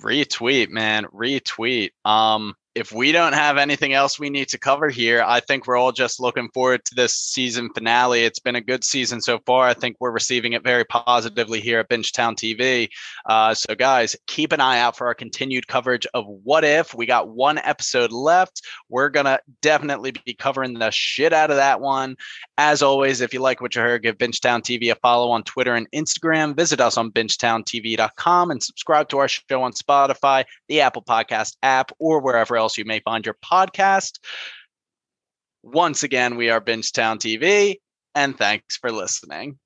Retweet, 0.00 0.70
man, 0.70 1.06
retweet. 1.06 1.90
Um, 2.04 2.54
if 2.74 2.90
we 2.90 3.12
don't 3.12 3.34
have 3.34 3.56
anything 3.56 3.92
else 3.92 4.18
we 4.18 4.30
need 4.30 4.48
to 4.48 4.58
cover 4.58 4.88
here, 4.88 5.22
I 5.24 5.38
think 5.38 5.66
we're 5.66 5.76
all 5.76 5.92
just 5.92 6.18
looking 6.18 6.48
forward 6.52 6.84
to 6.86 6.94
this 6.96 7.14
season 7.14 7.70
finale. 7.72 8.24
It's 8.24 8.40
been 8.40 8.56
a 8.56 8.60
good 8.60 8.82
season 8.82 9.20
so 9.20 9.38
far. 9.46 9.68
I 9.68 9.74
think 9.74 9.96
we're 10.00 10.10
receiving 10.10 10.54
it 10.54 10.64
very 10.64 10.84
positively 10.84 11.60
here 11.60 11.78
at 11.78 11.88
Bingetown 11.88 12.34
TV. 12.34 12.88
Uh, 13.26 13.54
so, 13.54 13.76
guys, 13.76 14.16
keep 14.26 14.50
an 14.50 14.60
eye 14.60 14.80
out 14.80 14.96
for 14.96 15.06
our 15.06 15.14
continued 15.14 15.68
coverage 15.68 16.04
of 16.14 16.24
What 16.26 16.64
If. 16.64 16.94
We 16.94 17.06
got 17.06 17.28
one 17.28 17.58
episode 17.58 18.10
left. 18.10 18.62
We're 18.88 19.08
gonna 19.08 19.38
definitely 19.62 20.12
be 20.24 20.34
covering 20.34 20.74
the 20.74 20.90
shit 20.90 21.32
out 21.32 21.50
of 21.50 21.56
that 21.56 21.80
one. 21.80 22.16
As 22.58 22.82
always, 22.82 23.20
if 23.20 23.32
you 23.32 23.38
like 23.38 23.60
what 23.60 23.76
you 23.76 23.82
heard, 23.82 24.02
give 24.02 24.18
Bingetown 24.18 24.62
TV 24.62 24.90
a 24.90 24.96
follow 24.96 25.30
on 25.30 25.44
Twitter 25.44 25.74
and 25.74 25.88
Instagram. 25.92 26.56
Visit 26.56 26.80
us 26.80 26.96
on 26.96 27.12
bingetowntv.com 27.12 28.50
and 28.50 28.62
subscribe 28.62 29.08
to 29.10 29.18
our 29.18 29.28
show 29.28 29.62
on 29.62 29.72
Spotify, 29.72 30.44
the 30.68 30.80
Apple 30.80 31.02
Podcast 31.02 31.56
app, 31.62 31.92
or 32.00 32.20
wherever 32.20 32.63
else 32.64 32.78
you 32.78 32.84
may 32.84 33.00
find 33.00 33.24
your 33.24 33.36
podcast. 33.44 34.18
Once 35.62 36.02
again, 36.02 36.36
we 36.36 36.50
are 36.50 36.60
Bingetown 36.60 37.18
TV, 37.18 37.76
and 38.14 38.36
thanks 38.36 38.76
for 38.76 38.90
listening. 38.90 39.58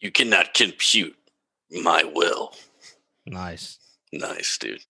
You 0.00 0.10
cannot 0.10 0.54
compute 0.54 1.16
my 1.70 2.04
will. 2.14 2.54
Nice. 3.26 3.78
Nice, 4.12 4.56
dude. 4.58 4.84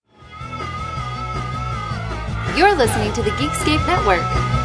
You're 2.55 2.75
listening 2.75 3.13
to 3.13 3.21
the 3.21 3.31
Geekscape 3.31 3.85
Network. 3.87 4.58